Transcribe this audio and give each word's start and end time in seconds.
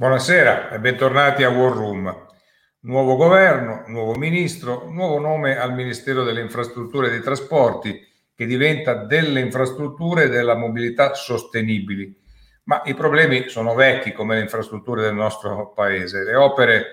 Buonasera 0.00 0.70
e 0.70 0.78
bentornati 0.78 1.42
a 1.42 1.50
War 1.50 1.74
Room. 1.74 2.26
Nuovo 2.84 3.16
governo, 3.16 3.84
nuovo 3.88 4.14
ministro, 4.14 4.88
nuovo 4.88 5.18
nome 5.18 5.58
al 5.58 5.74
Ministero 5.74 6.24
delle 6.24 6.40
Infrastrutture 6.40 7.08
e 7.08 7.10
dei 7.10 7.20
Trasporti 7.20 8.00
che 8.34 8.46
diventa 8.46 8.94
delle 8.94 9.40
infrastrutture 9.40 10.24
e 10.24 10.28
della 10.30 10.54
mobilità 10.54 11.12
sostenibili. 11.12 12.18
Ma 12.64 12.80
i 12.86 12.94
problemi 12.94 13.50
sono 13.50 13.74
vecchi 13.74 14.12
come 14.12 14.36
le 14.36 14.40
infrastrutture 14.40 15.02
del 15.02 15.12
nostro 15.12 15.70
paese. 15.74 16.24
Le 16.24 16.34
opere 16.34 16.86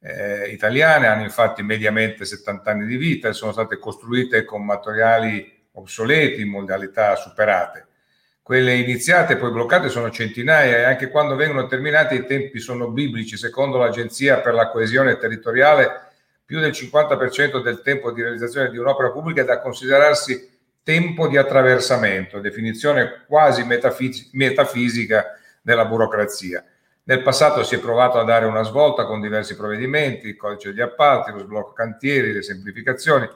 eh, 0.00 0.50
italiane 0.50 1.06
hanno 1.06 1.22
infatti 1.22 1.62
mediamente 1.62 2.26
70 2.26 2.70
anni 2.70 2.84
di 2.84 2.98
vita 2.98 3.30
e 3.30 3.32
sono 3.32 3.52
state 3.52 3.78
costruite 3.78 4.44
con 4.44 4.66
materiali 4.66 5.50
obsoleti, 5.72 6.44
modalità 6.44 7.16
superate. 7.16 7.86
Quelle 8.44 8.74
iniziate 8.74 9.32
e 9.32 9.36
poi 9.38 9.50
bloccate 9.50 9.88
sono 9.88 10.10
centinaia 10.10 10.76
e 10.76 10.82
anche 10.82 11.08
quando 11.08 11.34
vengono 11.34 11.66
terminate 11.66 12.14
i 12.14 12.26
tempi 12.26 12.60
sono 12.60 12.90
biblici. 12.90 13.38
Secondo 13.38 13.78
l'Agenzia 13.78 14.40
per 14.40 14.52
la 14.52 14.68
coesione 14.68 15.16
territoriale, 15.16 16.10
più 16.44 16.60
del 16.60 16.72
50% 16.72 17.62
del 17.62 17.80
tempo 17.80 18.12
di 18.12 18.20
realizzazione 18.20 18.68
di 18.68 18.76
un'opera 18.76 19.12
pubblica 19.12 19.40
è 19.40 19.44
da 19.46 19.60
considerarsi 19.60 20.50
tempo 20.82 21.26
di 21.26 21.38
attraversamento, 21.38 22.38
definizione 22.38 23.24
quasi 23.26 23.64
metafis- 23.64 24.28
metafisica 24.32 25.38
della 25.62 25.86
burocrazia. 25.86 26.62
Nel 27.04 27.22
passato 27.22 27.62
si 27.62 27.76
è 27.76 27.78
provato 27.78 28.18
a 28.18 28.24
dare 28.24 28.44
una 28.44 28.62
svolta 28.62 29.06
con 29.06 29.22
diversi 29.22 29.56
provvedimenti, 29.56 30.28
il 30.28 30.36
codice 30.36 30.68
degli 30.68 30.82
appalti, 30.82 31.30
lo 31.30 31.38
sblocco 31.38 31.72
cantieri, 31.72 32.34
le 32.34 32.42
semplificazioni, 32.42 33.26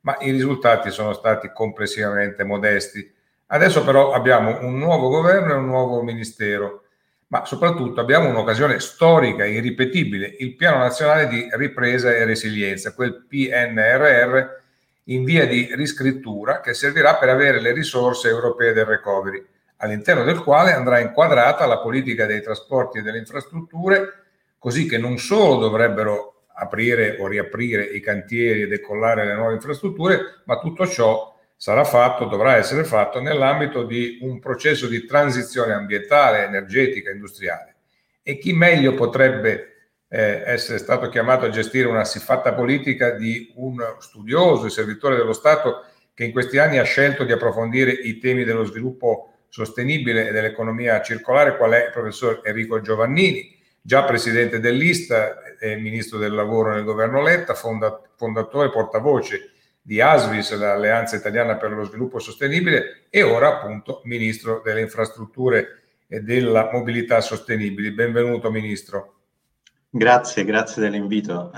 ma 0.00 0.16
i 0.22 0.32
risultati 0.32 0.90
sono 0.90 1.12
stati 1.12 1.52
complessivamente 1.54 2.42
modesti. 2.42 3.14
Adesso 3.48 3.84
però 3.84 4.12
abbiamo 4.12 4.58
un 4.62 4.76
nuovo 4.76 5.08
governo 5.08 5.52
e 5.52 5.56
un 5.56 5.66
nuovo 5.66 6.02
ministero, 6.02 6.82
ma 7.28 7.44
soprattutto 7.44 8.00
abbiamo 8.00 8.28
un'occasione 8.28 8.80
storica 8.80 9.44
irripetibile, 9.44 10.34
il 10.38 10.56
Piano 10.56 10.78
Nazionale 10.78 11.28
di 11.28 11.46
Ripresa 11.52 12.12
e 12.12 12.24
Resilienza, 12.24 12.94
quel 12.94 13.24
PNRR 13.28 14.64
in 15.04 15.22
via 15.22 15.46
di 15.46 15.70
riscrittura 15.74 16.60
che 16.60 16.74
servirà 16.74 17.16
per 17.16 17.28
avere 17.28 17.60
le 17.60 17.72
risorse 17.72 18.28
europee 18.28 18.72
del 18.72 18.84
recovery, 18.84 19.44
all'interno 19.76 20.24
del 20.24 20.42
quale 20.42 20.72
andrà 20.72 20.98
inquadrata 20.98 21.66
la 21.66 21.78
politica 21.78 22.26
dei 22.26 22.42
trasporti 22.42 22.98
e 22.98 23.02
delle 23.02 23.18
infrastrutture, 23.18 24.24
così 24.58 24.88
che 24.88 24.98
non 24.98 25.18
solo 25.18 25.60
dovrebbero 25.60 26.46
aprire 26.54 27.16
o 27.20 27.28
riaprire 27.28 27.84
i 27.84 28.00
cantieri 28.00 28.62
e 28.62 28.66
decollare 28.66 29.24
le 29.24 29.34
nuove 29.34 29.54
infrastrutture, 29.54 30.40
ma 30.44 30.58
tutto 30.58 30.86
ciò 30.86 31.35
sarà 31.56 31.84
fatto, 31.84 32.26
dovrà 32.26 32.56
essere 32.56 32.84
fatto 32.84 33.20
nell'ambito 33.20 33.84
di 33.84 34.18
un 34.20 34.38
processo 34.38 34.86
di 34.86 35.06
transizione 35.06 35.72
ambientale, 35.72 36.44
energetica, 36.44 37.10
industriale. 37.10 37.76
E 38.22 38.38
chi 38.38 38.52
meglio 38.52 38.94
potrebbe 38.94 39.76
eh, 40.08 40.42
essere 40.44 40.78
stato 40.78 41.08
chiamato 41.08 41.46
a 41.46 41.50
gestire 41.50 41.88
una 41.88 42.04
siffatta 42.04 42.52
politica 42.52 43.10
di 43.10 43.52
un 43.56 43.82
studioso 43.98 44.66
e 44.66 44.70
servitore 44.70 45.16
dello 45.16 45.32
Stato 45.32 45.84
che 46.14 46.24
in 46.24 46.32
questi 46.32 46.58
anni 46.58 46.78
ha 46.78 46.84
scelto 46.84 47.24
di 47.24 47.32
approfondire 47.32 47.90
i 47.90 48.18
temi 48.18 48.44
dello 48.44 48.64
sviluppo 48.64 49.32
sostenibile 49.48 50.28
e 50.28 50.32
dell'economia 50.32 51.00
circolare, 51.02 51.56
qual 51.56 51.72
è 51.72 51.86
il 51.86 51.92
professor 51.92 52.40
Enrico 52.44 52.80
Giovannini, 52.80 53.54
già 53.80 54.04
presidente 54.04 54.58
dell'ISTA 54.58 55.56
e 55.58 55.76
ministro 55.76 56.18
del 56.18 56.32
lavoro 56.32 56.72
nel 56.72 56.84
governo 56.84 57.22
Letta, 57.22 57.54
fondatore 57.54 58.68
e 58.68 58.70
portavoce 58.70 59.50
di 59.86 60.00
ASVIS, 60.00 60.56
l'Alleanza 60.56 61.14
Italiana 61.14 61.56
per 61.56 61.70
lo 61.70 61.84
Sviluppo 61.84 62.18
Sostenibile, 62.18 63.06
e 63.08 63.22
ora 63.22 63.46
appunto 63.46 64.00
Ministro 64.02 64.60
delle 64.64 64.80
Infrastrutture 64.80 65.82
e 66.08 66.22
della 66.22 66.70
Mobilità 66.72 67.20
Sostenibili. 67.20 67.92
Benvenuto 67.92 68.50
Ministro. 68.50 69.14
Grazie, 69.88 70.44
grazie 70.44 70.82
dell'invito. 70.82 71.52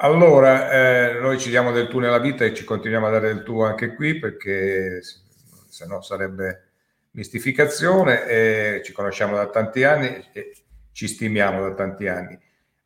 Allora, 0.00 0.72
eh, 0.72 1.20
noi 1.20 1.38
ci 1.38 1.50
diamo 1.50 1.70
del 1.70 1.86
tu 1.86 2.00
nella 2.00 2.18
vita 2.18 2.44
e 2.44 2.52
ci 2.52 2.64
continuiamo 2.64 3.06
a 3.06 3.10
dare 3.10 3.32
del 3.32 3.44
tu 3.44 3.60
anche 3.60 3.94
qui 3.94 4.18
perché 4.18 5.00
se 5.00 5.86
no 5.86 6.02
sarebbe 6.02 6.70
mistificazione 7.12 8.26
e 8.26 8.82
ci 8.84 8.92
conosciamo 8.92 9.36
da 9.36 9.46
tanti 9.46 9.84
anni 9.84 10.08
e 10.32 10.56
ci 10.90 11.06
stimiamo 11.06 11.62
da 11.62 11.74
tanti 11.74 12.08
anni. 12.08 12.36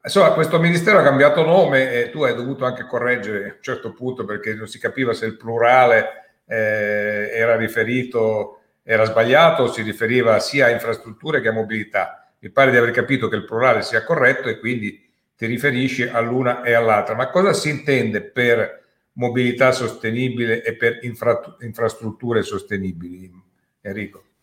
Insomma, 0.07 0.33
questo 0.33 0.61
ministero 0.61 0.99
ha 0.99 1.03
cambiato 1.03 1.43
nome 1.47 1.91
e 1.91 2.11
tu 2.11 2.25
hai 2.25 2.35
dovuto 2.35 2.67
anche 2.67 2.85
correggere 2.85 3.45
a 3.45 3.55
un 3.55 3.63
certo 3.63 3.95
punto 3.95 4.27
perché 4.27 4.55
non 4.55 4.69
si 4.69 4.79
capiva 4.79 5.15
se 5.15 5.25
il 5.25 5.39
plurale 5.39 6.43
eh, 6.47 7.31
era 7.33 7.57
riferito, 7.57 8.61
era 8.83 9.05
sbagliato 9.05 9.63
o 9.63 9.73
si 9.73 9.81
riferiva 9.81 10.39
sia 10.41 10.67
a 10.67 10.71
infrastrutture 10.71 11.41
che 11.41 11.49
a 11.49 11.53
mobilità. 11.53 12.35
Mi 12.39 12.51
pare 12.51 12.71
di 12.71 12.77
aver 12.77 12.91
capito 12.91 13.29
che 13.29 13.37
il 13.37 13.47
plurale 13.47 13.81
sia 13.81 14.05
corretto 14.05 14.51
e 14.51 14.59
quindi 14.59 15.11
ti 15.35 15.47
riferisci 15.47 16.03
all'una 16.03 16.63
e 16.63 16.75
all'altra. 16.75 17.15
Ma 17.15 17.31
cosa 17.31 17.55
si 17.55 17.71
intende 17.71 18.21
per 18.21 18.83
mobilità 19.13 19.73
sostenibile 19.73 20.63
e 20.63 20.77
per 20.77 20.99
infra- 21.01 21.57
infrastrutture 21.61 22.43
sostenibili, 22.43 23.33
Enrico? 23.81 24.34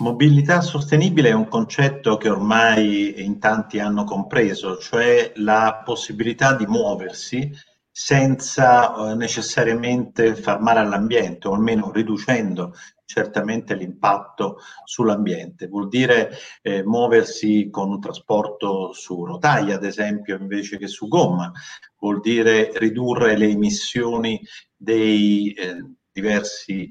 Mobilità 0.00 0.62
sostenibile 0.62 1.28
è 1.28 1.34
un 1.34 1.46
concetto 1.46 2.16
che 2.16 2.30
ormai 2.30 3.22
in 3.22 3.38
tanti 3.38 3.78
hanno 3.80 4.04
compreso, 4.04 4.78
cioè 4.78 5.32
la 5.36 5.82
possibilità 5.84 6.56
di 6.56 6.64
muoversi 6.64 7.52
senza 7.90 9.10
eh, 9.10 9.14
necessariamente 9.14 10.34
far 10.36 10.60
male 10.60 10.78
all'ambiente 10.78 11.48
o 11.48 11.52
almeno 11.52 11.92
riducendo 11.92 12.72
certamente 13.04 13.74
l'impatto 13.74 14.56
sull'ambiente. 14.84 15.66
Vuol 15.66 15.88
dire 15.88 16.30
eh, 16.62 16.82
muoversi 16.82 17.68
con 17.70 17.90
un 17.90 18.00
trasporto 18.00 18.94
su 18.94 19.26
rotaia, 19.26 19.74
ad 19.74 19.84
esempio, 19.84 20.38
invece 20.38 20.78
che 20.78 20.86
su 20.86 21.08
gomma. 21.08 21.52
Vuol 21.98 22.20
dire 22.20 22.70
ridurre 22.74 23.36
le 23.36 23.48
emissioni 23.48 24.40
dei 24.74 25.52
eh, 25.52 25.84
diversi 26.10 26.90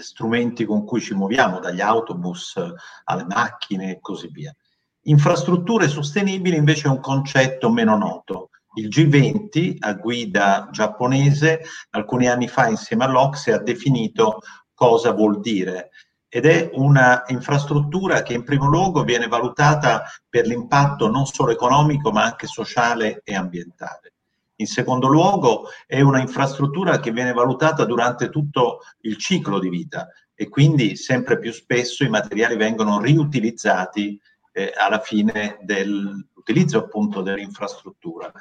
strumenti 0.00 0.64
con 0.64 0.84
cui 0.84 1.00
ci 1.00 1.14
muoviamo, 1.14 1.60
dagli 1.60 1.80
autobus 1.80 2.60
alle 3.04 3.24
macchine 3.24 3.92
e 3.92 4.00
così 4.00 4.28
via. 4.28 4.54
Infrastrutture 5.02 5.88
sostenibili 5.88 6.56
invece 6.56 6.88
è 6.88 6.90
un 6.90 7.00
concetto 7.00 7.70
meno 7.70 7.96
noto. 7.96 8.50
Il 8.74 8.88
G20 8.88 9.76
a 9.78 9.94
guida 9.94 10.68
giapponese 10.70 11.62
alcuni 11.90 12.28
anni 12.28 12.48
fa 12.48 12.68
insieme 12.68 13.04
all'Ocse 13.04 13.52
ha 13.52 13.58
definito 13.58 14.40
cosa 14.74 15.12
vuol 15.12 15.40
dire 15.40 15.90
ed 16.28 16.44
è 16.44 16.70
una 16.74 17.24
infrastruttura 17.28 18.22
che 18.22 18.34
in 18.34 18.44
primo 18.44 18.66
luogo 18.66 19.02
viene 19.02 19.28
valutata 19.28 20.04
per 20.28 20.46
l'impatto 20.46 21.08
non 21.08 21.24
solo 21.24 21.52
economico 21.52 22.12
ma 22.12 22.24
anche 22.24 22.46
sociale 22.46 23.22
e 23.24 23.34
ambientale. 23.34 24.12
In 24.60 24.66
secondo 24.66 25.06
luogo 25.06 25.68
è 25.86 26.00
una 26.00 26.20
infrastruttura 26.20 26.98
che 26.98 27.12
viene 27.12 27.32
valutata 27.32 27.84
durante 27.84 28.28
tutto 28.28 28.80
il 29.02 29.16
ciclo 29.16 29.60
di 29.60 29.68
vita 29.68 30.08
e 30.34 30.48
quindi 30.48 30.96
sempre 30.96 31.38
più 31.38 31.52
spesso 31.52 32.02
i 32.02 32.08
materiali 32.08 32.56
vengono 32.56 33.00
riutilizzati 33.00 34.20
eh, 34.52 34.72
alla 34.76 34.98
fine 34.98 35.58
dell'utilizzo 35.62 36.78
appunto 36.78 37.22
dell'infrastruttura. 37.22 38.32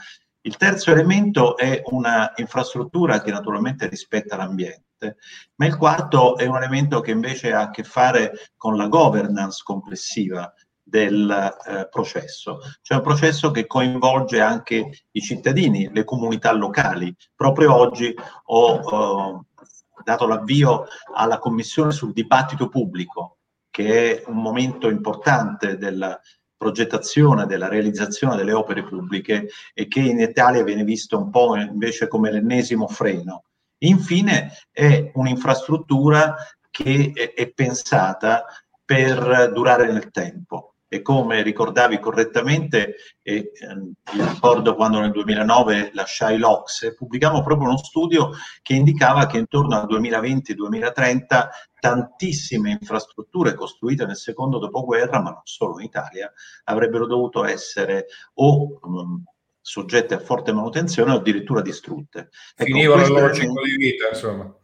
Il 0.41 0.57
terzo 0.57 0.89
elemento 0.91 1.55
è 1.55 1.81
una 1.85 2.31
infrastruttura 2.37 3.21
che 3.21 3.31
naturalmente 3.31 3.87
rispetta 3.87 4.37
l'ambiente, 4.37 5.17
ma 5.55 5.67
il 5.67 5.77
quarto 5.77 6.37
è 6.37 6.47
un 6.47 6.55
elemento 6.55 6.99
che 6.99 7.11
invece 7.11 7.53
ha 7.53 7.61
a 7.61 7.69
che 7.69 7.83
fare 7.83 8.31
con 8.55 8.75
la 8.75 8.87
governance 8.87 9.61
complessiva 9.63 10.51
del 10.87 11.29
eh, 11.29 11.87
processo, 11.89 12.59
cioè 12.81 12.97
un 12.97 13.03
processo 13.03 13.51
che 13.51 13.67
coinvolge 13.67 14.39
anche 14.39 14.89
i 15.11 15.21
cittadini, 15.21 15.89
le 15.91 16.03
comunità 16.05 16.53
locali. 16.53 17.13
Proprio 17.35 17.75
oggi 17.75 18.15
ho 18.45 18.75
eh, 18.79 19.61
dato 20.03 20.27
l'avvio 20.27 20.85
alla 21.13 21.39
commissione 21.39 21.91
sul 21.91 22.13
dibattito 22.13 22.69
pubblico, 22.69 23.39
che 23.69 24.21
è 24.21 24.23
un 24.27 24.37
momento 24.37 24.89
importante 24.89 25.77
della 25.77 26.17
progettazione, 26.55 27.45
della 27.45 27.67
realizzazione 27.67 28.37
delle 28.37 28.53
opere 28.53 28.83
pubbliche 28.83 29.49
e 29.73 29.87
che 29.87 29.99
in 29.99 30.19
Italia 30.19 30.63
viene 30.63 30.83
visto 30.83 31.17
un 31.17 31.29
po' 31.29 31.55
invece 31.57 32.07
come 32.07 32.31
l'ennesimo 32.31 32.87
freno. 32.87 33.43
Infine 33.79 34.53
è 34.71 35.11
un'infrastruttura 35.13 36.35
che 36.71 37.11
è, 37.13 37.33
è 37.33 37.51
pensata 37.51 38.45
per 38.83 39.51
durare 39.53 39.91
nel 39.91 40.09
tempo 40.11 40.71
e 40.87 41.01
come 41.01 41.41
ricordavi 41.41 41.99
correttamente, 41.99 42.95
e, 43.21 43.51
ehm, 43.53 43.91
ricordo 44.33 44.75
quando 44.75 44.99
nel 44.99 45.11
2009 45.11 45.91
lasciai 45.93 46.37
l'Ox, 46.37 46.95
pubblicammo 46.95 47.43
proprio 47.43 47.67
uno 47.67 47.77
studio 47.77 48.31
che 48.61 48.73
indicava 48.73 49.25
che 49.25 49.37
intorno 49.37 49.75
al 49.75 49.87
2020-2030 49.87 51.47
tantissime 51.79 52.71
infrastrutture 52.71 53.53
costruite 53.53 54.05
nel 54.05 54.15
secondo 54.15 54.59
dopoguerra, 54.59 55.21
ma 55.21 55.31
non 55.31 55.41
solo 55.43 55.79
in 55.79 55.85
Italia, 55.85 56.31
avrebbero 56.65 57.05
dovuto 57.05 57.43
essere 57.43 58.05
o 58.35 58.79
um, 58.81 59.23
soggette 59.59 60.13
a 60.13 60.19
forte 60.19 60.53
manutenzione 60.53 61.11
o 61.11 61.17
addirittura 61.17 61.61
distrutte. 61.61 62.29
Ecco, 62.55 62.63
Finivano 62.63 63.03
il 63.03 63.11
loro 63.11 63.33
ciclo 63.33 63.61
di 63.61 63.75
vita, 63.75 64.07
insomma. 64.09 64.55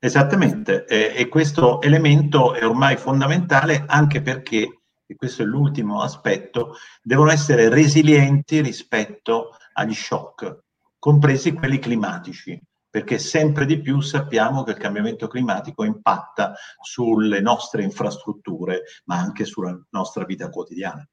Esattamente, 0.00 0.86
e, 0.86 1.12
e 1.14 1.28
questo 1.28 1.82
elemento 1.82 2.54
è 2.54 2.64
ormai 2.64 2.96
fondamentale 2.96 3.84
anche 3.86 4.22
perché 4.22 4.78
e 5.10 5.16
questo 5.16 5.42
è 5.42 5.46
l'ultimo 5.46 6.02
aspetto, 6.02 6.76
devono 7.02 7.30
essere 7.30 7.70
resilienti 7.70 8.60
rispetto 8.60 9.56
agli 9.72 9.94
shock, 9.94 10.64
compresi 10.98 11.54
quelli 11.54 11.78
climatici, 11.78 12.60
perché 12.90 13.18
sempre 13.18 13.64
di 13.64 13.80
più 13.80 14.00
sappiamo 14.00 14.64
che 14.64 14.72
il 14.72 14.76
cambiamento 14.76 15.26
climatico 15.26 15.82
impatta 15.82 16.54
sulle 16.82 17.40
nostre 17.40 17.82
infrastrutture, 17.82 18.82
ma 19.04 19.16
anche 19.16 19.46
sulla 19.46 19.74
nostra 19.90 20.24
vita 20.24 20.50
quotidiana. 20.50 21.08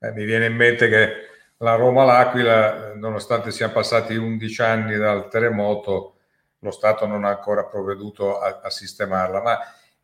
Eh, 0.00 0.12
mi 0.12 0.24
viene 0.24 0.46
in 0.46 0.56
mente 0.56 0.88
che 0.88 1.12
la 1.58 1.76
Roma-L'Aquila, 1.76 2.94
nonostante 2.94 3.52
siano 3.52 3.72
passati 3.72 4.16
11 4.16 4.62
anni 4.62 4.96
dal 4.96 5.28
terremoto, 5.28 6.14
lo 6.60 6.70
Stato 6.72 7.06
non 7.06 7.24
ha 7.24 7.28
ancora 7.28 7.66
provveduto 7.66 8.40
a, 8.40 8.60
a 8.64 8.70
sistemarla. 8.70 9.42
Ma 9.42 9.58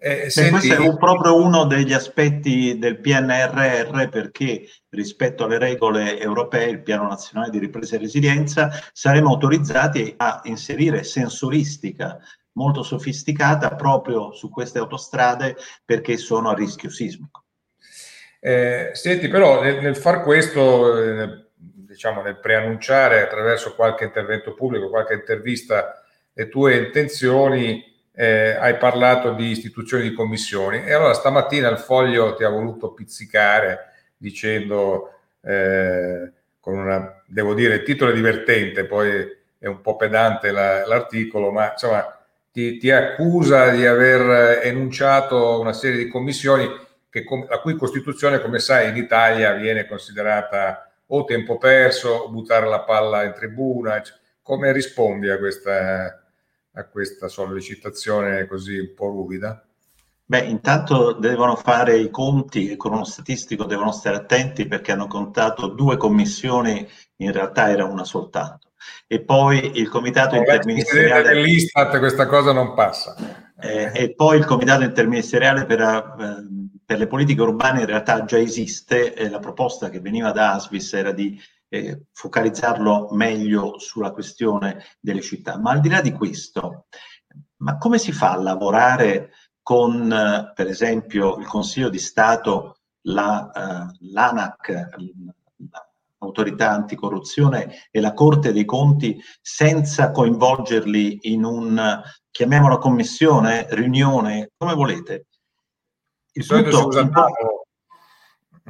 eh, 0.05 0.29
senti... 0.29 0.51
Questo 0.51 0.75
è 0.75 0.79
un, 0.79 0.99
proprio 0.99 1.43
uno 1.43 1.65
degli 1.65 1.95
aspetti 1.95 2.77
del 2.79 3.01
PNRR 3.01 4.11
perché 4.11 4.69
rispetto 4.91 5.45
alle 5.45 5.57
regole 5.57 6.21
europee, 6.21 6.69
il 6.69 6.83
Piano 6.83 7.09
Nazionale 7.09 7.51
di 7.51 7.59
Ripresa 7.59 7.97
e 7.97 8.01
Resilienza, 8.01 8.71
saremo 8.93 9.31
autorizzati 9.31 10.13
a 10.19 10.43
inserire 10.45 11.05
sensoristica 11.05 12.19
molto 12.53 12.83
sofisticata 12.83 13.75
proprio 13.77 14.33
su 14.33 14.51
queste 14.51 14.79
autostrade 14.79 15.57
perché 15.87 16.19
sono 16.19 16.51
a 16.51 16.55
rischio 16.55 16.91
sismico. 16.91 17.45
Eh, 18.41 18.91
senti, 18.93 19.29
però 19.29 19.63
nel, 19.63 19.81
nel 19.81 19.97
far 19.97 20.23
questo, 20.23 20.99
eh, 21.03 21.47
diciamo 21.57 22.21
nel 22.21 22.39
preannunciare 22.41 23.23
attraverso 23.23 23.75
qualche 23.75 24.05
intervento 24.05 24.53
pubblico, 24.53 24.91
qualche 24.91 25.15
intervista, 25.15 26.05
le 26.31 26.49
tue 26.51 26.77
intenzioni, 26.77 27.94
eh, 28.17 28.57
hai 28.59 28.77
parlato 28.77 29.33
di 29.33 29.51
istituzioni 29.51 30.09
di 30.09 30.15
commissioni 30.15 30.85
e 30.85 30.93
allora 30.93 31.15
stamattina 31.15 31.69
il 31.69 31.79
foglio 31.79 32.35
ti 32.35 32.45
ha 32.45 32.49
voluto 32.49 32.93
pizzicare 32.93 33.91
dicendo, 34.17 35.11
eh, 35.43 36.33
con 36.61 36.79
una, 36.79 37.23
devo 37.27 37.55
dire, 37.55 37.75
il 37.75 37.83
titolo 37.83 38.13
è 38.13 38.15
divertente, 38.15 38.85
poi 38.85 39.27
è 39.59 39.67
un 39.67 39.81
po' 39.81 39.97
pedante 39.97 40.51
la, 40.51 40.87
l'articolo, 40.87 41.51
ma 41.51 41.73
insomma 41.73 42.19
ti, 42.51 42.79
ti 42.79 42.91
accusa 42.91 43.71
di 43.71 43.85
aver 43.85 44.65
enunciato 44.65 45.61
una 45.61 45.73
serie 45.73 45.99
di 45.99 46.09
commissioni 46.09 46.67
che, 47.11 47.25
la 47.49 47.59
cui 47.59 47.75
costituzione, 47.75 48.41
come 48.41 48.59
sai, 48.61 48.89
in 48.89 48.97
Italia 48.97 49.53
viene 49.53 49.87
considerata 49.87 50.91
o 51.07 51.25
tempo 51.25 51.59
perso, 51.59 52.11
o 52.11 52.29
buttare 52.31 52.67
la 52.67 52.81
palla 52.81 53.25
in 53.25 53.33
tribuna. 53.33 54.03
Come 54.43 54.73
rispondi 54.73 55.29
a 55.29 55.39
questa, 55.39 56.24
a 56.75 56.85
questa 56.87 57.29
sollecitazione 57.29 58.47
così 58.47 58.79
un 58.79 58.93
po' 58.95 59.07
ruvida? 59.07 59.65
Beh, 60.27 60.41
intanto 60.41 61.13
devono 61.13 61.55
fare 61.55 61.99
i 61.99 62.11
conti 62.11 62.71
e 62.71 62.77
con 62.77 62.93
uno 62.93 63.05
statistico 63.05 63.65
devono 63.65 63.93
stare 63.93 64.17
attenti 64.17 64.67
perché 64.67 64.93
hanno 64.93 65.07
contato 65.07 65.69
due 65.69 65.99
commissioni, 65.99 66.89
in 67.17 67.31
realtà 67.31 67.69
era 67.69 67.85
una 67.85 68.05
soltanto. 68.05 68.73
E 69.07 69.21
poi 69.21 69.79
il 69.79 69.89
comitato 69.89 70.35
interministeriale... 70.35 71.29
dell'Istat 71.29 71.99
questa 71.99 72.27
cosa 72.27 72.53
non 72.53 72.75
passa. 72.75 73.53
Eh, 73.61 73.91
e 73.95 74.15
poi 74.15 74.39
il 74.39 74.47
comitato 74.47 74.83
interministeriale 74.83 75.67
per, 75.67 75.81
eh, 75.81 76.79
per 76.85 76.99
le 76.99 77.07
politiche 77.07 77.43
urbane 77.43 77.81
in 77.81 77.87
realtà 77.87 78.25
già 78.25 78.39
esiste, 78.39 79.15
eh, 79.15 79.29
la 79.29 79.39
proposta 79.39 79.91
che 79.91 80.01
veniva 80.01 80.33
da 80.33 80.55
Asvis 80.55 80.93
era 80.95 81.13
di 81.13 81.39
eh, 81.75 82.03
focalizzarlo 82.13 83.09
meglio 83.13 83.79
sulla 83.79 84.13
questione 84.13 84.85
delle 85.01 85.21
città. 85.21 85.59
Ma 85.59 85.73
al 85.73 85.81
di 85.81 85.89
là 85.89 86.01
di 86.01 86.13
questo, 86.13 86.87
ma 87.59 87.77
come 87.79 87.99
si 87.99 88.13
fa 88.13 88.33
a 88.33 88.41
lavorare 88.41 89.31
con, 89.63 90.13
eh, 90.13 90.53
per 90.55 90.69
esempio, 90.69 91.37
il 91.39 91.47
Consiglio 91.47 91.89
di 91.89 91.99
Stato, 91.99 92.79
la, 93.07 93.51
uh, 93.53 93.97
l'ANAC, 94.13 94.89
l'autorità 96.19 96.71
anticorruzione 96.71 97.89
e 97.91 98.01
la 98.01 98.15
Corte 98.15 98.53
dei 98.53 98.65
Conti 98.65 99.21
senza 99.43 100.11
coinvolgerli 100.11 101.19
in 101.33 101.45
un, 101.45 102.03
chiamiamola 102.31 102.79
commissione, 102.79 103.67
riunione, 103.71 104.53
come 104.57 104.73
volete, 104.73 105.27
il 106.33 106.47
punto, 106.47 106.99
il 106.99 107.11
tavolo. 107.11 107.67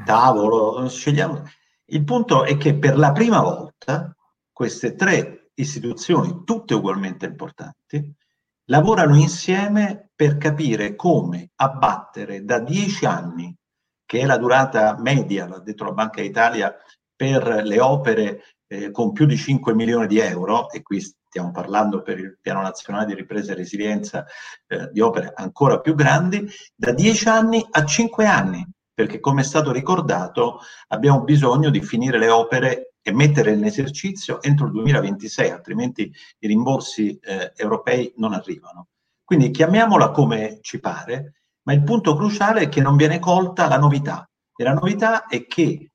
tavolo, 0.04 0.88
scegliamo. 0.88 1.44
Il 1.86 2.04
punto 2.04 2.44
è 2.44 2.56
che 2.56 2.78
per 2.78 2.96
la 2.96 3.12
prima 3.12 3.40
volta 3.40 4.14
queste 4.52 4.94
tre 4.94 5.50
istituzioni, 5.54 6.42
tutte 6.44 6.74
ugualmente 6.74 7.26
importanti, 7.26 8.14
lavorano 8.66 9.16
insieme 9.16 10.10
per 10.14 10.38
capire 10.38 10.94
come 10.96 11.50
abbattere 11.56 12.44
da 12.44 12.58
dieci 12.60 13.04
anni, 13.04 13.54
che 14.06 14.20
è 14.20 14.26
la 14.26 14.38
durata 14.38 14.96
media, 14.98 15.46
l'ha 15.46 15.58
detto 15.58 15.84
la 15.84 15.92
Banca 15.92 16.22
d'Italia, 16.22 16.74
per 17.14 17.62
le 17.64 17.80
opere 17.80 18.42
eh, 18.66 18.90
con 18.90 19.12
più 19.12 19.26
di 19.26 19.36
5 19.36 19.74
milioni 19.74 20.06
di 20.06 20.18
euro, 20.18 20.70
e 20.70 20.82
qui 20.82 21.00
stiamo 21.00 21.50
parlando 21.50 22.02
per 22.02 22.18
il 22.18 22.38
Piano 22.40 22.62
Nazionale 22.62 23.06
di 23.06 23.14
Ripresa 23.14 23.52
e 23.52 23.56
Resilienza 23.56 24.24
eh, 24.66 24.88
di 24.90 25.00
opere 25.00 25.32
ancora 25.34 25.80
più 25.80 25.94
grandi, 25.94 26.48
da 26.74 26.92
10 26.92 27.28
anni 27.28 27.66
a 27.70 27.84
5 27.84 28.26
anni, 28.26 28.66
perché 28.94 29.18
come 29.18 29.40
è 29.40 29.44
stato 29.44 29.72
ricordato 29.72 30.60
abbiamo 30.88 31.22
bisogno 31.22 31.68
di 31.68 31.82
finire 31.82 32.18
le 32.18 32.30
opere 32.30 32.94
e 33.02 33.12
mettere 33.12 33.52
in 33.52 33.64
esercizio 33.64 34.40
entro 34.40 34.66
il 34.66 34.72
2026, 34.72 35.50
altrimenti 35.50 36.10
i 36.38 36.46
rimborsi 36.46 37.18
eh, 37.18 37.52
europei 37.56 38.14
non 38.16 38.32
arrivano. 38.32 38.88
Quindi 39.22 39.50
chiamiamola 39.50 40.10
come 40.10 40.58
ci 40.62 40.80
pare, 40.80 41.34
ma 41.64 41.72
il 41.72 41.82
punto 41.82 42.14
cruciale 42.14 42.62
è 42.62 42.68
che 42.68 42.80
non 42.80 42.96
viene 42.96 43.18
colta 43.18 43.68
la 43.68 43.78
novità. 43.78 44.28
E 44.56 44.64
la 44.64 44.72
novità 44.72 45.26
è 45.26 45.46
che 45.46 45.90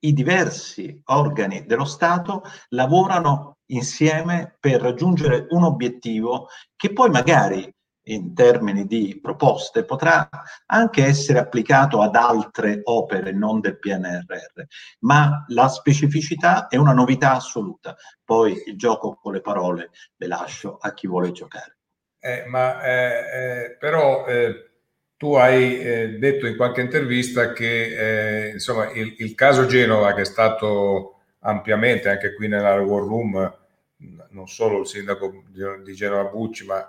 i 0.00 0.12
diversi 0.12 1.00
organi 1.06 1.66
dello 1.66 1.84
Stato 1.84 2.42
lavorano 2.68 3.56
insieme 3.70 4.56
per 4.60 4.80
raggiungere 4.80 5.46
un 5.50 5.64
obiettivo 5.64 6.48
che 6.76 6.92
poi 6.92 7.10
magari 7.10 7.70
in 8.12 8.34
termini 8.34 8.86
di 8.86 9.18
proposte 9.20 9.84
potrà 9.84 10.28
anche 10.66 11.04
essere 11.04 11.38
applicato 11.38 12.00
ad 12.00 12.14
altre 12.14 12.80
opere 12.84 13.32
non 13.32 13.60
del 13.60 13.78
PNRR, 13.78 14.62
ma 15.00 15.44
la 15.48 15.68
specificità 15.68 16.68
è 16.68 16.76
una 16.76 16.92
novità 16.92 17.32
assoluta. 17.32 17.96
Poi 18.24 18.62
il 18.66 18.76
gioco 18.76 19.14
con 19.14 19.32
le 19.32 19.40
parole 19.40 19.90
le 20.16 20.26
lascio 20.26 20.76
a 20.80 20.92
chi 20.92 21.06
vuole 21.06 21.32
giocare. 21.32 21.76
Eh, 22.20 22.44
ma 22.46 22.82
eh, 22.82 23.64
eh, 23.64 23.76
però 23.78 24.26
eh, 24.26 24.68
tu 25.16 25.34
hai 25.34 25.80
eh, 25.80 26.08
detto 26.18 26.46
in 26.46 26.56
qualche 26.56 26.80
intervista 26.80 27.52
che 27.52 28.46
eh, 28.46 28.50
insomma, 28.50 28.90
il, 28.92 29.14
il, 29.18 29.34
caso 29.34 29.66
Genova, 29.66 30.14
che 30.14 30.22
è 30.22 30.24
stato 30.24 31.20
ampiamente 31.40 32.08
anche 32.08 32.34
qui 32.34 32.48
nella 32.48 32.80
War 32.80 33.02
Room, 33.02 33.58
non 34.30 34.46
solo 34.46 34.80
il 34.80 34.86
sindaco 34.86 35.42
di, 35.48 35.94
Genova 35.94 36.24
Bucci, 36.24 36.64
ma 36.66 36.86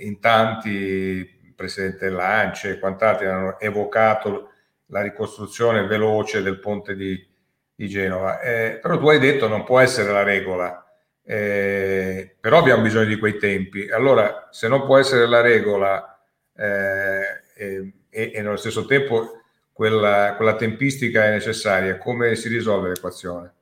in 0.00 0.20
tanti, 0.20 1.52
presidente 1.54 2.08
Lance 2.08 2.70
e 2.70 2.78
quant'altri 2.78 3.26
hanno 3.26 3.58
evocato 3.58 4.52
la 4.86 5.02
ricostruzione 5.02 5.86
veloce 5.86 6.40
del 6.40 6.60
ponte 6.60 6.94
di, 6.94 7.26
di 7.74 7.88
Genova. 7.88 8.40
Eh, 8.40 8.78
però 8.80 8.96
tu 8.96 9.08
hai 9.08 9.18
detto 9.18 9.48
non 9.48 9.64
può 9.64 9.80
essere 9.80 10.12
la 10.12 10.22
regola, 10.22 10.86
eh, 11.24 12.36
però 12.40 12.58
abbiamo 12.58 12.82
bisogno 12.82 13.06
di 13.06 13.18
quei 13.18 13.38
tempi. 13.38 13.90
Allora, 13.90 14.48
se 14.50 14.68
non 14.68 14.86
può 14.86 14.98
essere 14.98 15.26
la 15.26 15.40
regola, 15.40 16.18
eh, 16.56 17.42
e, 17.54 17.92
e, 18.10 18.40
nello 18.40 18.56
stesso 18.56 18.86
tempo 18.86 19.40
quella, 19.72 20.34
quella 20.36 20.54
tempistica 20.54 21.24
è 21.24 21.30
necessaria, 21.30 21.98
come 21.98 22.34
si 22.36 22.48
risolve 22.48 22.90
l'equazione? 22.90 23.52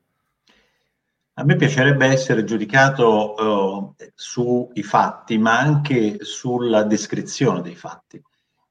A 1.39 1.45
me 1.45 1.57
piacerebbe 1.57 2.07
essere 2.07 2.45
giudicato 2.45 3.35
uh, 3.35 3.95
sui 4.15 4.83
fatti, 4.83 5.37
ma 5.37 5.59
anche 5.59 6.25
sulla 6.25 6.83
descrizione 6.83 7.61
dei 7.61 7.75
fatti. 7.75 8.23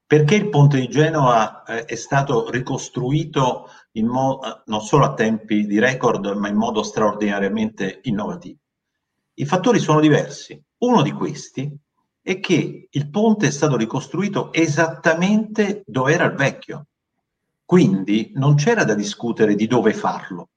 Perché 0.04 0.34
il 0.34 0.48
ponte 0.48 0.80
di 0.80 0.88
Genova 0.88 1.62
eh, 1.62 1.84
è 1.84 1.94
stato 1.94 2.50
ricostruito 2.50 3.68
mo- 3.92 4.42
eh, 4.42 4.62
non 4.66 4.80
solo 4.80 5.04
a 5.04 5.14
tempi 5.14 5.64
di 5.64 5.78
record, 5.78 6.26
ma 6.36 6.48
in 6.48 6.56
modo 6.56 6.82
straordinariamente 6.82 8.00
innovativo? 8.02 8.58
I 9.34 9.46
fattori 9.46 9.78
sono 9.78 10.00
diversi. 10.00 10.60
Uno 10.78 11.02
di 11.02 11.12
questi 11.12 11.72
è 12.20 12.40
che 12.40 12.88
il 12.90 13.10
ponte 13.10 13.46
è 13.46 13.50
stato 13.50 13.76
ricostruito 13.76 14.52
esattamente 14.52 15.84
dove 15.86 16.12
era 16.12 16.24
il 16.24 16.34
vecchio. 16.34 16.86
Quindi 17.64 18.32
non 18.34 18.56
c'era 18.56 18.82
da 18.82 18.94
discutere 18.94 19.54
di 19.54 19.68
dove 19.68 19.92
farlo. 19.92 20.48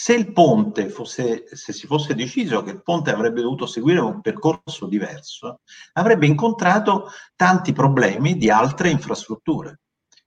Se 0.00 0.14
il 0.14 0.32
ponte 0.32 0.90
fosse, 0.90 1.42
se 1.50 1.72
si 1.72 1.88
fosse 1.88 2.14
deciso 2.14 2.62
che 2.62 2.70
il 2.70 2.84
ponte 2.84 3.10
avrebbe 3.10 3.42
dovuto 3.42 3.66
seguire 3.66 3.98
un 3.98 4.20
percorso 4.20 4.86
diverso, 4.86 5.62
avrebbe 5.94 6.24
incontrato 6.24 7.10
tanti 7.34 7.72
problemi 7.72 8.36
di 8.36 8.48
altre 8.48 8.90
infrastrutture. 8.90 9.80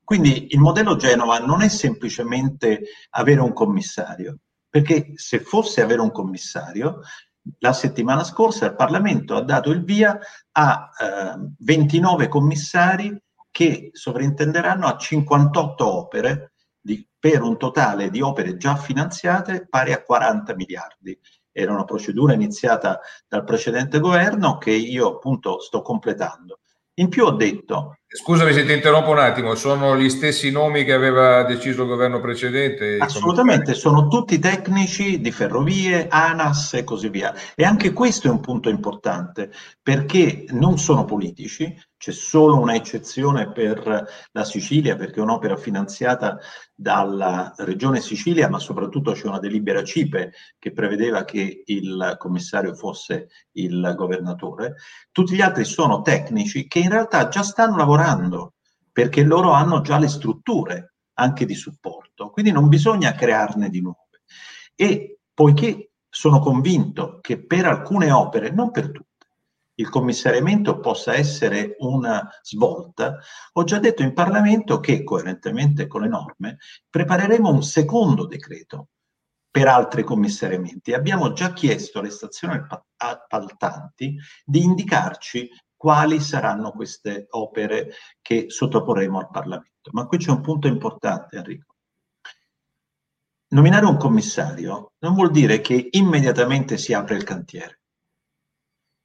Quindi 0.03 0.47
il 0.49 0.59
modello 0.59 0.97
Genova 0.97 1.39
non 1.39 1.61
è 1.61 1.69
semplicemente 1.69 2.81
avere 3.11 3.39
un 3.39 3.53
commissario, 3.53 4.39
perché 4.69 5.13
se 5.15 5.39
fosse 5.39 5.81
avere 5.81 6.01
un 6.01 6.11
commissario, 6.11 6.99
la 7.59 7.71
settimana 7.71 8.25
scorsa 8.25 8.65
il 8.65 8.75
Parlamento 8.75 9.37
ha 9.37 9.41
dato 9.41 9.69
il 9.69 9.85
via 9.85 10.19
a 10.51 10.89
eh, 10.99 11.49
29 11.59 12.27
commissari 12.27 13.17
che 13.49 13.91
sovrintenderanno 13.93 14.85
a 14.85 14.97
58 14.97 15.97
opere 15.97 16.50
per 17.21 17.43
un 17.43 17.55
totale 17.55 18.09
di 18.09 18.19
opere 18.19 18.57
già 18.57 18.75
finanziate 18.75 19.67
pari 19.69 19.93
a 19.93 20.01
40 20.01 20.55
miliardi. 20.55 21.15
Era 21.51 21.71
una 21.71 21.85
procedura 21.85 22.33
iniziata 22.33 22.99
dal 23.27 23.43
precedente 23.43 23.99
governo 23.99 24.57
che 24.57 24.71
io 24.71 25.07
appunto 25.17 25.59
sto 25.59 25.83
completando. 25.83 26.61
In 26.95 27.09
più 27.09 27.25
ho 27.25 27.31
detto... 27.31 27.97
Scusami 28.13 28.51
se 28.51 28.65
ti 28.65 28.73
interrompo 28.73 29.11
un 29.11 29.19
attimo, 29.19 29.55
sono 29.55 29.97
gli 29.97 30.09
stessi 30.09 30.51
nomi 30.51 30.83
che 30.83 30.91
aveva 30.91 31.43
deciso 31.43 31.83
il 31.83 31.87
governo 31.87 32.19
precedente? 32.19 32.97
Assolutamente, 32.99 33.73
sono 33.73 34.09
tutti 34.09 34.37
tecnici 34.37 35.21
di 35.21 35.31
ferrovie, 35.31 36.09
ANAS 36.09 36.73
e 36.73 36.83
così 36.83 37.07
via. 37.07 37.33
E 37.55 37.63
anche 37.63 37.93
questo 37.93 38.27
è 38.27 38.29
un 38.29 38.41
punto 38.41 38.67
importante, 38.67 39.49
perché 39.81 40.43
non 40.49 40.77
sono 40.77 41.05
politici, 41.05 41.73
c'è 41.97 42.11
solo 42.11 42.59
un'eccezione 42.59 43.51
per 43.51 44.05
la 44.31 44.43
Sicilia, 44.43 44.95
perché 44.97 45.19
è 45.19 45.23
un'opera 45.23 45.55
finanziata 45.55 46.37
dalla 46.73 47.53
Regione 47.57 48.01
Sicilia, 48.01 48.49
ma 48.49 48.57
soprattutto 48.57 49.11
c'è 49.11 49.27
una 49.27 49.37
delibera 49.37 49.83
CIPE 49.83 50.33
che 50.57 50.73
prevedeva 50.73 51.23
che 51.23 51.61
il 51.63 52.15
commissario 52.17 52.73
fosse 52.73 53.27
il 53.51 53.93
governatore. 53.95 54.73
Tutti 55.11 55.35
gli 55.35 55.41
altri 55.41 55.63
sono 55.63 56.01
tecnici 56.01 56.67
che 56.67 56.79
in 56.79 56.89
realtà 56.89 57.27
già 57.27 57.43
stanno 57.43 57.77
lavorando, 57.77 57.99
perché 58.91 59.23
loro 59.23 59.51
hanno 59.51 59.81
già 59.81 59.97
le 59.97 60.07
strutture 60.07 60.95
anche 61.13 61.45
di 61.45 61.55
supporto, 61.55 62.29
quindi 62.29 62.51
non 62.51 62.67
bisogna 62.67 63.13
crearne 63.13 63.69
di 63.69 63.81
nuove. 63.81 64.23
E 64.75 65.19
poiché 65.33 65.91
sono 66.09 66.39
convinto 66.39 67.19
che 67.21 67.45
per 67.45 67.65
alcune 67.65 68.11
opere, 68.11 68.51
non 68.51 68.71
per 68.71 68.91
tutte, 68.91 69.09
il 69.75 69.89
commissariamento 69.89 70.79
possa 70.79 71.13
essere 71.13 71.75
una 71.79 72.29
svolta, 72.41 73.17
ho 73.53 73.63
già 73.63 73.79
detto 73.79 74.03
in 74.03 74.13
Parlamento 74.13 74.79
che, 74.79 75.03
coerentemente 75.03 75.87
con 75.87 76.01
le 76.01 76.07
norme, 76.07 76.57
prepareremo 76.89 77.49
un 77.49 77.63
secondo 77.63 78.25
decreto 78.25 78.89
per 79.49 79.67
altri 79.67 80.03
commissariamenti. 80.03 80.93
Abbiamo 80.93 81.33
già 81.33 81.53
chiesto 81.53 81.99
alle 81.99 82.09
stazioni 82.09 82.61
appaltanti 82.97 84.17
di 84.45 84.63
indicarci 84.63 85.49
quali 85.81 86.19
saranno 86.19 86.71
queste 86.73 87.25
opere 87.31 87.93
che 88.21 88.51
sottoporremo 88.51 89.17
al 89.17 89.31
Parlamento. 89.31 89.89
Ma 89.93 90.05
qui 90.05 90.19
c'è 90.19 90.29
un 90.29 90.41
punto 90.41 90.67
importante, 90.67 91.37
Enrico. 91.37 91.73
Nominare 93.47 93.87
un 93.87 93.97
commissario 93.97 94.91
non 94.99 95.15
vuol 95.15 95.31
dire 95.31 95.59
che 95.59 95.87
immediatamente 95.89 96.77
si 96.77 96.93
apre 96.93 97.15
il 97.15 97.23
cantiere 97.23 97.79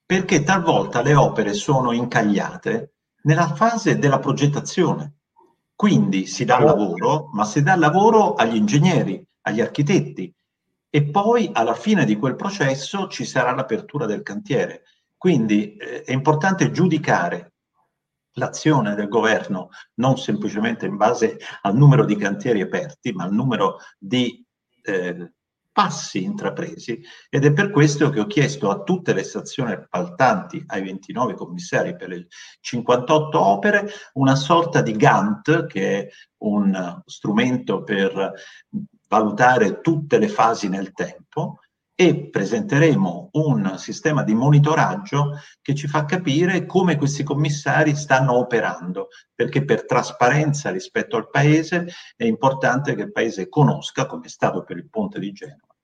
perché 0.04 0.42
talvolta 0.42 1.00
le 1.00 1.14
opere 1.14 1.54
sono 1.54 1.92
incagliate 1.92 2.96
nella 3.22 3.54
fase 3.54 3.96
della 3.96 4.18
progettazione. 4.18 5.14
Quindi 5.74 6.26
si 6.26 6.44
dà 6.44 6.60
lavoro, 6.60 7.30
ma 7.32 7.46
si 7.46 7.62
dà 7.62 7.74
lavoro 7.74 8.34
agli 8.34 8.56
ingegneri, 8.56 9.26
agli 9.46 9.62
architetti 9.62 10.30
e 10.90 11.04
poi 11.04 11.48
alla 11.54 11.74
fine 11.74 12.04
di 12.04 12.16
quel 12.16 12.36
processo 12.36 13.08
ci 13.08 13.24
sarà 13.24 13.54
l'apertura 13.54 14.04
del 14.04 14.22
cantiere. 14.22 14.82
Quindi 15.16 15.76
eh, 15.76 16.02
è 16.02 16.12
importante 16.12 16.70
giudicare 16.70 17.52
l'azione 18.36 18.94
del 18.94 19.08
governo 19.08 19.70
non 19.94 20.18
semplicemente 20.18 20.86
in 20.86 20.96
base 20.96 21.38
al 21.62 21.74
numero 21.74 22.04
di 22.04 22.16
cantieri 22.16 22.60
aperti, 22.60 23.12
ma 23.12 23.24
al 23.24 23.32
numero 23.32 23.78
di 23.98 24.44
eh, 24.82 25.32
passi 25.76 26.22
intrapresi. 26.22 27.02
Ed 27.28 27.44
è 27.44 27.52
per 27.52 27.70
questo 27.70 28.08
che 28.08 28.20
ho 28.20 28.26
chiesto 28.26 28.70
a 28.70 28.82
tutte 28.82 29.12
le 29.12 29.22
stazioni 29.22 29.72
appaltanti, 29.72 30.64
ai 30.68 30.82
29 30.82 31.34
commissari 31.34 31.94
per 31.94 32.08
le 32.08 32.26
58 32.60 33.38
opere, 33.38 33.86
una 34.14 34.36
sorta 34.36 34.80
di 34.80 34.92
Gantt, 34.92 35.66
che 35.66 35.98
è 35.98 36.08
un 36.38 37.02
strumento 37.04 37.82
per 37.82 38.32
valutare 39.08 39.80
tutte 39.80 40.18
le 40.18 40.28
fasi 40.28 40.68
nel 40.68 40.92
tempo, 40.92 41.60
e 41.98 42.28
presenteremo 42.28 43.30
un 43.32 43.78
sistema 43.78 44.22
di 44.22 44.34
monitoraggio 44.34 45.40
che 45.62 45.74
ci 45.74 45.88
fa 45.88 46.04
capire 46.04 46.66
come 46.66 46.98
questi 46.98 47.22
commissari 47.22 47.96
stanno 47.96 48.34
operando, 48.34 49.08
perché 49.34 49.64
per 49.64 49.86
trasparenza 49.86 50.70
rispetto 50.70 51.16
al 51.16 51.30
Paese 51.30 51.86
è 52.14 52.24
importante 52.24 52.94
che 52.94 53.00
il 53.00 53.12
Paese 53.12 53.48
conosca, 53.48 54.04
come 54.04 54.26
è 54.26 54.28
stato 54.28 54.62
per 54.62 54.76
il 54.76 54.90
ponte 54.90 55.18
di 55.18 55.32
Genova, 55.32 55.74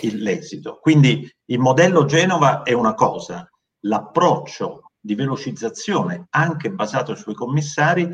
l'esito. 0.00 0.78
Quindi 0.80 1.28
il 1.46 1.58
modello 1.58 2.04
Genova 2.04 2.62
è 2.62 2.72
una 2.72 2.94
cosa, 2.94 3.50
l'approccio 3.80 4.92
di 5.00 5.16
velocizzazione 5.16 6.26
anche 6.30 6.70
basato 6.70 7.16
sui 7.16 7.34
commissari 7.34 8.08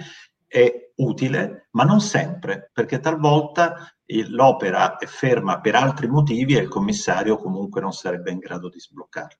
è 0.47 0.93
utile, 0.97 1.69
ma 1.73 1.85
non 1.85 2.01
sempre, 2.01 2.71
perché 2.73 3.01
talvolta 3.01 3.95
l'opera 4.29 4.97
è 4.97 5.07
ferma 5.07 5.61
per 5.61 5.75
altri 5.75 6.07
motivi 6.07 6.57
e 6.57 6.61
il 6.61 6.69
commissario 6.69 7.37
comunque 7.37 7.81
non 7.81 7.93
sarebbe 7.93 8.31
in 8.31 8.39
grado 8.39 8.69
di 8.69 8.79
sbloccarla. 8.79 9.39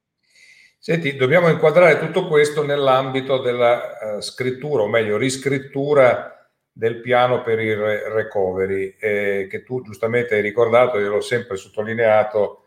Senti, 0.79 1.17
dobbiamo 1.17 1.49
inquadrare 1.49 1.99
tutto 1.99 2.27
questo 2.27 2.63
nell'ambito 2.63 3.39
della 3.39 4.17
uh, 4.17 4.21
scrittura, 4.21 4.83
o 4.83 4.89
meglio, 4.89 5.17
riscrittura 5.17 6.35
del 6.71 7.01
piano 7.01 7.41
per 7.41 7.59
il 7.61 7.77
recovery, 7.77 8.97
eh, 8.99 9.47
che 9.49 9.63
tu 9.63 9.81
giustamente 9.83 10.35
hai 10.35 10.43
ricordato, 10.43 10.99
io 10.99 11.09
l'ho 11.09 11.21
sempre 11.21 11.57
sottolineato, 11.57 12.65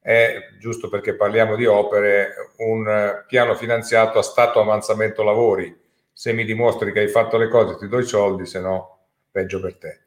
è 0.00 0.48
giusto 0.58 0.88
perché 0.88 1.14
parliamo 1.14 1.56
di 1.56 1.66
opere, 1.66 2.32
un 2.56 3.22
piano 3.28 3.54
finanziato 3.54 4.18
a 4.18 4.22
stato 4.22 4.60
avanzamento 4.60 5.22
lavori. 5.22 5.78
Se 6.12 6.32
mi 6.32 6.44
dimostri 6.44 6.90
che 6.90 7.00
hai 7.00 7.08
fatto 7.08 7.36
le 7.36 7.48
cose 7.48 7.76
ti 7.76 7.86
do 7.86 7.98
i 7.98 8.04
soldi, 8.04 8.46
se 8.46 8.60
no 8.60 8.98
peggio 9.30 9.60
per 9.60 9.76
te. 9.76 10.00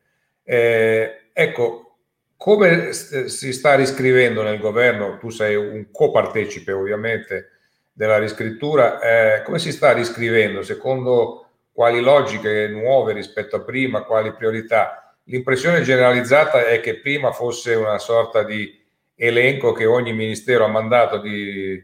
Eh, 0.43 1.22
ecco, 1.33 1.97
come 2.37 2.93
si 2.93 3.53
sta 3.53 3.75
riscrivendo 3.75 4.43
nel 4.43 4.59
governo, 4.59 5.17
tu 5.17 5.29
sei 5.29 5.55
un 5.55 5.91
copartecipe 5.91 6.71
ovviamente 6.71 7.49
della 7.91 8.17
riscrittura, 8.17 8.99
eh, 8.99 9.43
come 9.43 9.59
si 9.59 9.71
sta 9.71 9.91
riscrivendo 9.93 10.61
secondo 10.61 11.47
quali 11.71 12.01
logiche 12.01 12.67
nuove 12.67 13.13
rispetto 13.13 13.55
a 13.55 13.61
prima, 13.61 14.03
quali 14.03 14.33
priorità. 14.33 15.15
L'impressione 15.25 15.81
generalizzata 15.81 16.67
è 16.67 16.79
che 16.81 16.99
prima 16.99 17.31
fosse 17.31 17.75
una 17.75 17.97
sorta 17.97 18.43
di 18.43 18.81
elenco 19.15 19.71
che 19.71 19.85
ogni 19.85 20.13
ministero 20.13 20.65
ha 20.65 20.69
mandato 20.69 21.19
di, 21.19 21.81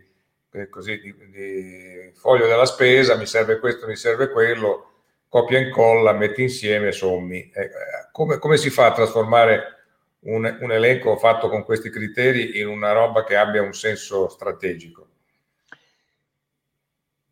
eh, 0.52 0.70
così, 0.70 1.00
di, 1.00 1.16
di 1.32 2.12
foglio 2.16 2.48
della 2.48 2.66
spesa, 2.66 3.16
mi 3.16 3.26
serve 3.26 3.60
questo, 3.60 3.88
mi 3.88 3.96
serve 3.96 4.30
quello, 4.30 4.89
copia 5.30 5.60
e 5.60 5.68
incolla, 5.68 6.12
metti 6.12 6.42
insieme, 6.42 6.92
sommi. 6.92 7.50
Eh, 7.52 7.70
come, 8.12 8.38
come, 8.40 8.58
si 8.58 8.70
fa 8.70 8.88
a 8.88 8.94
trasformare 8.94 9.78
un, 10.22 10.58
un 10.60 10.72
elenco 10.72 11.16
fatto 11.16 11.48
con 11.48 11.64
questi 11.64 11.90
criteri 11.90 12.60
in 12.60 12.68
una 12.68 12.92
roba 12.92 13.24
che 13.24 13.38
abbia 13.38 13.62
un 13.62 13.74
senso 13.74 14.28
strategico? 14.28 15.10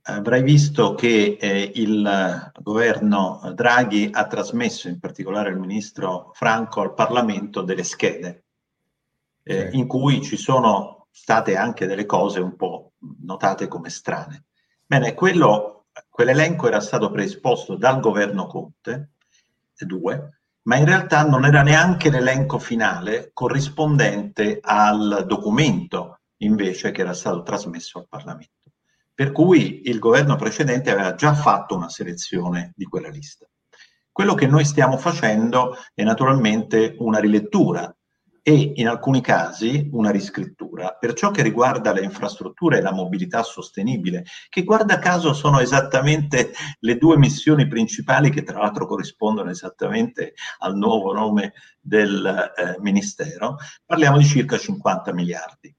avrai 0.10 0.42
visto 0.42 0.94
che 0.94 1.38
eh, 1.39 1.72
il 1.75 2.51
governo 2.62 3.42
Draghi 3.54 4.10
ha 4.12 4.25
trasmesso, 4.27 4.88
in 4.88 5.00
particolare 5.00 5.50
il 5.50 5.58
ministro 5.58 6.32
Franco, 6.34 6.82
al 6.82 6.94
Parlamento 6.94 7.62
delle 7.62 7.84
schede, 7.84 8.46
eh, 9.44 9.70
sì. 9.70 9.77
in 9.77 9.88
cui 9.88 10.22
ci 10.22 10.38
sono 10.38 11.08
state 11.12 11.56
anche 11.56 11.86
delle 11.88 12.06
cose 12.06 12.39
un 12.39 12.56
po' 12.56 12.94
notate 13.22 13.68
come 13.68 13.89
strane. 13.89 14.46
Bene, 14.86 15.13
quello, 15.13 15.76
quell'elenco 16.18 16.66
era 16.66 16.80
stato 16.80 17.12
predisposto 17.12 17.76
dal 17.76 18.00
governo 18.00 18.48
Conte, 18.48 19.12
2, 19.78 20.40
ma 20.64 20.76
in 20.78 20.86
realtà 20.86 21.22
non 21.28 21.46
era 21.46 21.62
neanche 21.62 22.10
l'elenco 22.10 22.58
finale 22.58 23.30
corrispondente 23.34 24.58
al 24.60 25.26
documento 25.28 26.22
invece 26.38 26.90
che 26.90 27.02
era 27.02 27.14
stato 27.14 27.44
trasmesso 27.44 28.00
al 28.00 28.08
Parlamento. 28.10 28.72
Per 29.14 29.32
cui 29.32 29.82
il 29.90 30.00
governo 30.00 30.38
precedente 30.38 30.90
aveva 30.90 31.14
già 31.14 31.36
fatto 31.36 31.76
una 31.76 31.88
selezione 31.88 32.74
di 32.76 32.86
quella 32.86 33.10
lista. 33.10 33.46
Quello 34.12 34.34
che 34.34 34.48
noi 34.48 34.66
stiamo 34.66 34.98
facendo 34.98 35.76
è 35.94 36.02
naturalmente 36.02 36.96
una 36.98 37.20
rilettura 37.20 37.96
e 38.48 38.72
in 38.75 38.88
alcuni 38.88 39.20
casi 39.20 39.89
una 39.92 40.10
riscrittura. 40.10 40.96
Per 40.98 41.12
ciò 41.12 41.32
che 41.32 41.42
riguarda 41.42 41.92
le 41.92 42.01
infrastrutture 42.01 42.77
e 42.77 42.82
la 42.82 42.94
mobilità 42.94 43.44
sostenibile, 43.44 44.24
che 44.48 44.63
guarda 44.63 45.00
caso 45.00 45.34
sono 45.34 45.60
esattamente 45.60 46.54
le 46.80 46.98
due 46.98 47.18
missioni 47.18 47.68
principali 47.68 48.30
che 48.30 48.44
tra 48.44 48.60
l'altro 48.60 48.88
corrispondono 48.88 49.50
esattamente 49.50 50.34
al 50.60 50.77
nuovo 50.77 51.12
nome 51.12 51.56
del 51.82 52.25
eh, 52.25 52.77
Ministero, 52.80 53.58
parliamo 53.86 54.18
di 54.18 54.24
circa 54.24 54.58
50 54.58 55.13
miliardi 55.13 55.75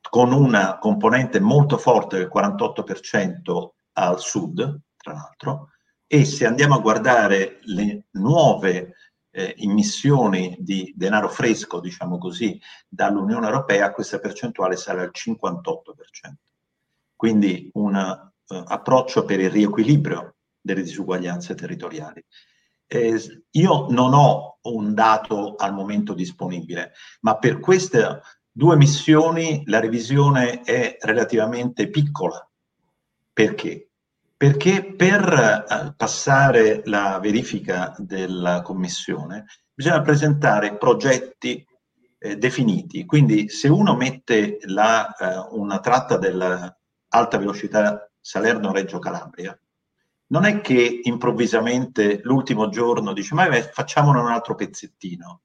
con 0.00 0.32
una 0.32 0.78
componente 0.78 1.38
molto 1.38 1.76
forte 1.76 2.16
del 2.16 2.30
48% 2.34 3.68
al 3.92 4.18
sud, 4.18 4.80
tra 4.96 5.12
l'altro, 5.12 5.68
e 6.06 6.24
se 6.24 6.46
andiamo 6.46 6.76
a 6.76 6.80
guardare 6.80 7.58
le 7.64 8.06
nuove 8.12 8.94
eh, 9.30 9.54
immissioni 9.58 10.56
di 10.58 10.92
denaro 10.96 11.28
fresco, 11.28 11.80
diciamo 11.80 12.18
così, 12.18 12.60
dall'Unione 12.88 13.46
Europea, 13.46 13.92
questa 13.92 14.18
percentuale 14.18 14.76
sale 14.76 15.02
al 15.02 15.12
58%. 15.12 16.32
Quindi 17.14 17.70
un 17.74 17.94
uh, 17.94 18.54
approccio 18.66 19.24
per 19.24 19.40
il 19.40 19.50
riequilibrio 19.50 20.36
delle 20.60 20.82
disuguaglianze 20.82 21.54
territoriali. 21.54 22.24
Eh, 22.86 23.44
io 23.50 23.86
non 23.90 24.14
ho 24.14 24.58
un 24.62 24.94
dato 24.94 25.54
al 25.56 25.72
momento 25.72 26.12
disponibile, 26.12 26.92
ma 27.20 27.36
per 27.36 27.60
queste 27.60 28.20
due 28.50 28.76
missioni 28.76 29.62
la 29.66 29.80
revisione 29.80 30.62
è 30.62 30.96
relativamente 31.00 31.88
piccola. 31.88 32.44
Perché? 33.32 33.89
Perché 34.40 34.94
per 34.94 35.22
eh, 35.68 35.94
passare 35.94 36.80
la 36.86 37.18
verifica 37.18 37.94
della 37.98 38.62
commissione 38.62 39.44
bisogna 39.70 40.00
presentare 40.00 40.78
progetti 40.78 41.62
eh, 42.18 42.38
definiti. 42.38 43.04
Quindi 43.04 43.50
se 43.50 43.68
uno 43.68 43.94
mette 43.96 44.56
la, 44.62 45.14
eh, 45.14 45.46
una 45.50 45.78
tratta 45.80 46.16
dell'alta 46.16 47.36
velocità 47.36 48.10
Salerno-Reggio 48.18 48.98
Calabria, 48.98 49.54
non 50.28 50.46
è 50.46 50.62
che 50.62 51.00
improvvisamente 51.02 52.20
l'ultimo 52.22 52.70
giorno 52.70 53.12
dice 53.12 53.34
ma 53.34 53.44
facciamone 53.60 54.20
un 54.20 54.28
altro 54.28 54.54
pezzettino, 54.54 55.42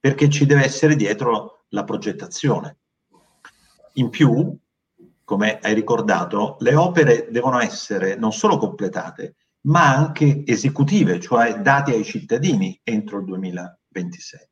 perché 0.00 0.30
ci 0.30 0.46
deve 0.46 0.64
essere 0.64 0.96
dietro 0.96 1.66
la 1.68 1.84
progettazione. 1.84 2.78
In 3.94 4.08
più, 4.08 4.58
come 5.30 5.60
hai 5.60 5.74
ricordato, 5.74 6.56
le 6.58 6.74
opere 6.74 7.28
devono 7.30 7.60
essere 7.60 8.16
non 8.16 8.32
solo 8.32 8.58
completate, 8.58 9.36
ma 9.68 9.94
anche 9.94 10.42
esecutive, 10.44 11.20
cioè 11.20 11.60
date 11.60 11.92
ai 11.92 12.02
cittadini 12.02 12.80
entro 12.82 13.20
il 13.20 13.26
2026. 13.26 14.48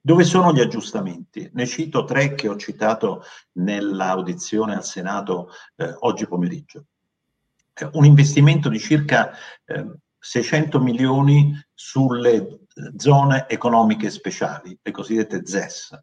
Dove 0.00 0.24
sono 0.24 0.52
gli 0.52 0.58
aggiustamenti? 0.58 1.48
Ne 1.52 1.64
cito 1.64 2.02
tre 2.02 2.34
che 2.34 2.48
ho 2.48 2.56
citato 2.56 3.22
nell'audizione 3.52 4.74
al 4.74 4.84
Senato 4.84 5.50
eh, 5.76 5.94
oggi 6.00 6.26
pomeriggio 6.26 6.86
un 7.92 8.04
investimento 8.04 8.68
di 8.68 8.80
circa 8.80 9.30
eh, 9.64 9.86
600 10.18 10.80
milioni 10.80 11.54
sulle 11.72 12.34
eh, 12.34 12.58
zone 12.96 13.48
economiche 13.48 14.10
speciali, 14.10 14.76
le 14.82 14.90
cosiddette 14.90 15.46
ZES, 15.46 15.98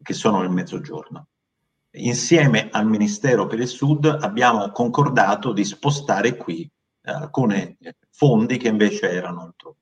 che 0.00 0.14
sono 0.14 0.40
nel 0.40 0.50
mezzogiorno. 0.50 1.26
Insieme 1.96 2.70
al 2.72 2.86
Ministero 2.86 3.46
per 3.46 3.60
il 3.60 3.68
Sud 3.68 4.04
abbiamo 4.04 4.70
concordato 4.72 5.52
di 5.52 5.64
spostare 5.64 6.36
qui 6.36 6.68
eh, 7.02 7.10
alcuni 7.10 7.76
fondi 8.10 8.56
che 8.56 8.66
invece 8.66 9.10
erano 9.10 9.42
altrove. 9.42 9.76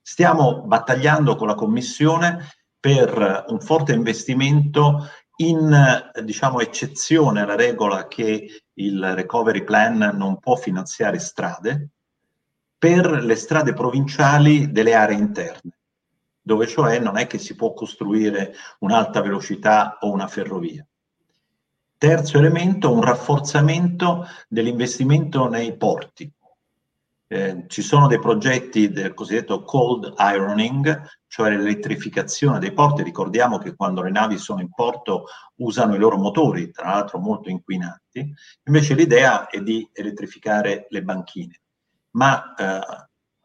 Stiamo 0.00 0.62
battagliando 0.62 1.34
con 1.34 1.48
la 1.48 1.54
Commissione 1.54 2.48
per 2.78 3.44
un 3.48 3.60
forte 3.60 3.92
investimento 3.92 5.08
in 5.36 6.12
diciamo, 6.22 6.60
eccezione 6.60 7.40
alla 7.40 7.56
regola 7.56 8.06
che 8.06 8.62
il 8.74 9.14
recovery 9.14 9.64
plan 9.64 10.12
non 10.14 10.38
può 10.38 10.54
finanziare 10.54 11.18
strade, 11.18 11.88
per 12.78 13.10
le 13.10 13.34
strade 13.34 13.72
provinciali 13.72 14.70
delle 14.70 14.94
aree 14.94 15.16
interne, 15.16 15.78
dove 16.40 16.68
cioè 16.68 17.00
non 17.00 17.16
è 17.16 17.26
che 17.26 17.38
si 17.38 17.56
può 17.56 17.72
costruire 17.72 18.54
un'alta 18.80 19.20
velocità 19.20 19.98
o 20.00 20.12
una 20.12 20.28
ferrovia. 20.28 20.86
Terzo 22.02 22.36
elemento, 22.36 22.92
un 22.92 23.00
rafforzamento 23.00 24.26
dell'investimento 24.48 25.48
nei 25.48 25.76
porti. 25.76 26.28
Eh, 27.28 27.66
ci 27.68 27.80
sono 27.80 28.08
dei 28.08 28.18
progetti 28.18 28.90
del 28.90 29.14
cosiddetto 29.14 29.62
cold 29.62 30.12
ironing, 30.18 31.00
cioè 31.28 31.50
l'elettrificazione 31.50 32.58
dei 32.58 32.72
porti. 32.72 33.04
Ricordiamo 33.04 33.58
che 33.58 33.76
quando 33.76 34.02
le 34.02 34.10
navi 34.10 34.36
sono 34.36 34.60
in 34.60 34.70
porto 34.74 35.26
usano 35.58 35.94
i 35.94 35.98
loro 35.98 36.16
motori, 36.16 36.72
tra 36.72 36.88
l'altro 36.88 37.20
molto 37.20 37.50
inquinanti. 37.50 38.34
Invece 38.64 38.94
l'idea 38.94 39.46
è 39.46 39.60
di 39.60 39.88
elettrificare 39.92 40.86
le 40.88 41.04
banchine, 41.04 41.60
ma 42.16 42.52
eh, 42.54 42.80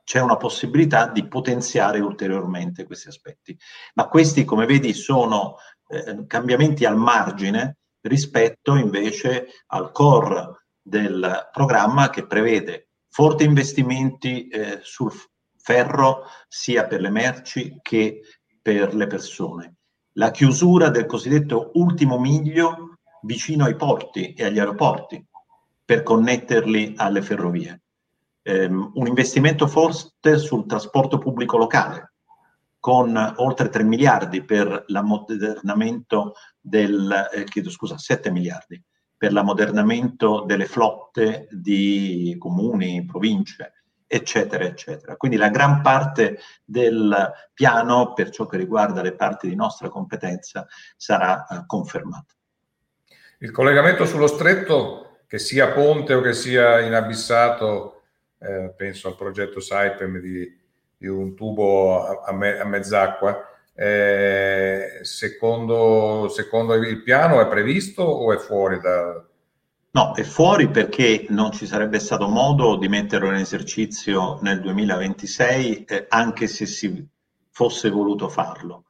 c'è 0.03 0.19
una 0.19 0.37
possibilità 0.37 1.05
di 1.09 1.27
potenziare 1.27 1.99
ulteriormente 1.99 2.85
questi 2.85 3.09
aspetti. 3.09 3.55
Ma 3.93 4.07
questi, 4.07 4.45
come 4.45 4.65
vedi, 4.65 4.93
sono 4.93 5.57
eh, 5.89 6.25
cambiamenti 6.25 6.85
al 6.85 6.97
margine 6.97 7.77
rispetto 8.07 8.75
invece 8.75 9.47
al 9.67 9.91
core 9.91 10.67
del 10.81 11.49
programma 11.51 12.09
che 12.09 12.25
prevede 12.25 12.87
forti 13.09 13.43
investimenti 13.43 14.47
eh, 14.47 14.79
sul 14.81 15.11
ferro 15.57 16.23
sia 16.47 16.85
per 16.85 17.01
le 17.01 17.09
merci 17.09 17.79
che 17.81 18.21
per 18.61 18.93
le 18.93 19.07
persone. 19.07 19.75
La 20.13 20.31
chiusura 20.31 20.89
del 20.89 21.05
cosiddetto 21.05 21.71
ultimo 21.73 22.19
miglio 22.19 22.97
vicino 23.21 23.65
ai 23.65 23.75
porti 23.75 24.33
e 24.33 24.45
agli 24.45 24.59
aeroporti 24.59 25.25
per 25.83 26.03
connetterli 26.03 26.93
alle 26.97 27.21
ferrovie. 27.21 27.81
Um, 28.43 28.91
un 28.93 29.07
investimento 29.07 29.67
forte 29.67 30.37
sul 30.37 30.65
trasporto 30.65 31.17
pubblico 31.17 31.57
locale, 31.57 32.13
con 32.79 33.15
oltre 33.37 33.69
3 33.69 33.83
miliardi 33.83 34.43
per 34.43 34.83
l'ammodernamento 34.87 36.33
del, 36.67 37.29
eh, 37.33 37.43
chiedo 37.45 37.69
scusa, 37.69 37.97
7 37.97 38.29
miliardi 38.31 38.81
per 39.17 39.31
l'ammodernamento 39.33 40.43
delle 40.45 40.65
flotte 40.65 41.47
di 41.49 42.35
comuni, 42.37 43.03
province, 43.05 43.73
eccetera, 44.05 44.65
eccetera. 44.65 45.15
Quindi 45.15 45.37
la 45.37 45.49
gran 45.49 45.81
parte 45.81 46.39
del 46.63 47.31
piano, 47.53 48.13
per 48.13 48.29
ciò 48.29 48.45
che 48.45 48.57
riguarda 48.57 49.01
le 49.01 49.15
parti 49.15 49.49
di 49.49 49.55
nostra 49.55 49.89
competenza, 49.89 50.67
sarà 50.95 51.47
eh, 51.47 51.63
confermata. 51.65 52.33
Il 53.39 53.51
collegamento 53.51 54.05
sullo 54.05 54.27
stretto, 54.27 55.21
che 55.27 55.39
sia 55.39 55.71
ponte 55.71 56.13
o 56.13 56.21
che 56.21 56.33
sia 56.33 56.79
inabissato, 56.81 58.03
eh, 58.39 58.73
penso 58.75 59.07
al 59.07 59.15
progetto 59.15 59.59
Saipem 59.59 60.19
di, 60.19 60.59
di 60.95 61.07
un 61.07 61.35
tubo 61.35 62.21
a, 62.23 62.31
me, 62.33 62.59
a 62.59 62.65
mezz'acqua, 62.65 63.56
eh, 63.79 64.99
secondo, 65.03 66.29
secondo, 66.29 66.73
il 66.73 67.03
piano 67.03 67.39
è 67.39 67.47
previsto 67.47 68.01
o 68.01 68.33
è 68.33 68.37
fuori 68.37 68.79
da... 68.79 69.23
No, 69.91 70.13
è 70.15 70.23
fuori 70.23 70.69
perché 70.69 71.27
non 71.29 71.51
ci 71.51 71.67
sarebbe 71.67 71.99
stato 71.99 72.27
modo 72.27 72.75
di 72.77 72.87
metterlo 72.87 73.27
in 73.27 73.35
esercizio 73.35 74.39
nel 74.41 74.61
2026 74.61 75.85
eh, 75.85 76.05
anche 76.09 76.47
se 76.47 76.65
si 76.65 77.07
fosse 77.51 77.89
voluto 77.91 78.29
farlo. 78.29 78.85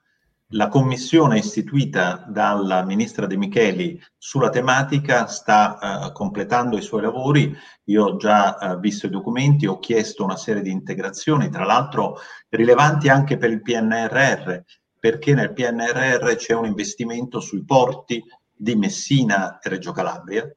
La 0.52 0.70
commissione 0.70 1.40
istituita 1.40 2.24
dalla 2.26 2.82
ministra 2.86 3.26
De 3.26 3.36
Micheli 3.36 4.02
sulla 4.18 4.50
tematica 4.50 5.26
sta 5.28 5.78
uh, 6.08 6.12
completando 6.14 6.78
i 6.78 6.82
suoi 6.82 7.02
lavori. 7.02 7.54
Io 7.86 8.06
ho 8.06 8.16
già 8.16 8.58
uh, 8.58 8.80
visto 8.80 9.08
i 9.08 9.10
documenti, 9.10 9.66
ho 9.68 9.78
chiesto 9.80 10.24
una 10.24 10.38
serie 10.38 10.62
di 10.62 10.72
integrazioni, 10.72 11.50
tra 11.50 11.66
l'altro 11.66 12.20
rilevanti 12.48 13.10
anche 13.10 13.36
per 13.36 13.50
il 13.50 13.62
PNRR, 13.62 14.60
perché 14.98 15.34
nel 15.34 15.52
PNRR 15.52 16.36
c'è 16.36 16.54
un 16.54 16.66
investimento 16.66 17.42
sui 17.42 17.66
porti 17.66 18.24
di 18.54 18.76
Messina 18.76 19.60
e 19.60 19.68
Reggio 19.68 19.92
Calabria, 19.92 20.50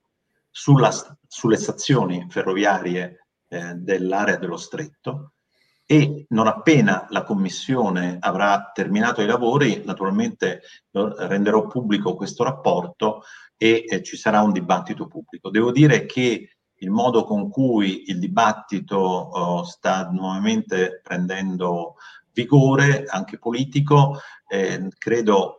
sulla, 0.48 0.92
sulle 1.26 1.56
stazioni 1.56 2.26
ferroviarie 2.28 3.26
eh, 3.48 3.74
dell'area 3.74 4.36
dello 4.36 4.56
stretto 4.56 5.32
e 5.90 6.26
non 6.28 6.46
appena 6.46 7.08
la 7.10 7.24
Commissione 7.24 8.18
avrà 8.20 8.70
terminato 8.72 9.22
i 9.22 9.26
lavori, 9.26 9.82
naturalmente 9.84 10.62
renderò 10.92 11.66
pubblico 11.66 12.14
questo 12.14 12.44
rapporto 12.44 13.24
e 13.56 13.84
eh, 13.88 14.00
ci 14.00 14.16
sarà 14.16 14.40
un 14.40 14.52
dibattito 14.52 15.08
pubblico. 15.08 15.50
Devo 15.50 15.72
dire 15.72 16.06
che 16.06 16.58
il 16.72 16.90
modo 16.90 17.24
con 17.24 17.50
cui 17.50 18.04
il 18.06 18.20
dibattito 18.20 18.96
oh, 18.98 19.64
sta 19.64 20.08
nuovamente 20.12 21.00
prendendo 21.02 21.96
vigore, 22.32 23.06
anche 23.08 23.40
politico, 23.40 24.20
eh, 24.46 24.86
credo 24.96 25.58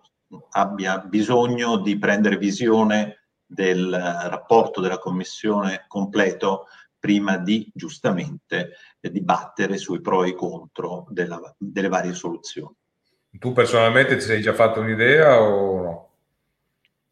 abbia 0.52 1.00
bisogno 1.00 1.76
di 1.76 1.98
prendere 1.98 2.38
visione 2.38 3.26
del 3.46 3.92
rapporto 3.92 4.80
della 4.80 4.98
Commissione 4.98 5.84
completo 5.90 6.68
prima 7.02 7.38
di 7.38 7.70
giustamente 7.74 8.74
eh, 9.00 9.12
dibattere 9.12 9.78
sui 9.78 10.00
pro 10.02 10.24
e 10.24 10.30
i 10.30 10.36
contro 10.36 11.08
della, 11.10 11.42
delle 11.58 11.90
varie 11.90 12.14
soluzioni. 12.14 12.76
Tu 13.32 13.52
personalmente 13.54 14.16
ti 14.16 14.22
sei 14.22 14.42
già 14.42 14.54
fatto 14.54 14.82
un'idea 14.82 15.42
o 15.42 15.82
no? 15.82 16.10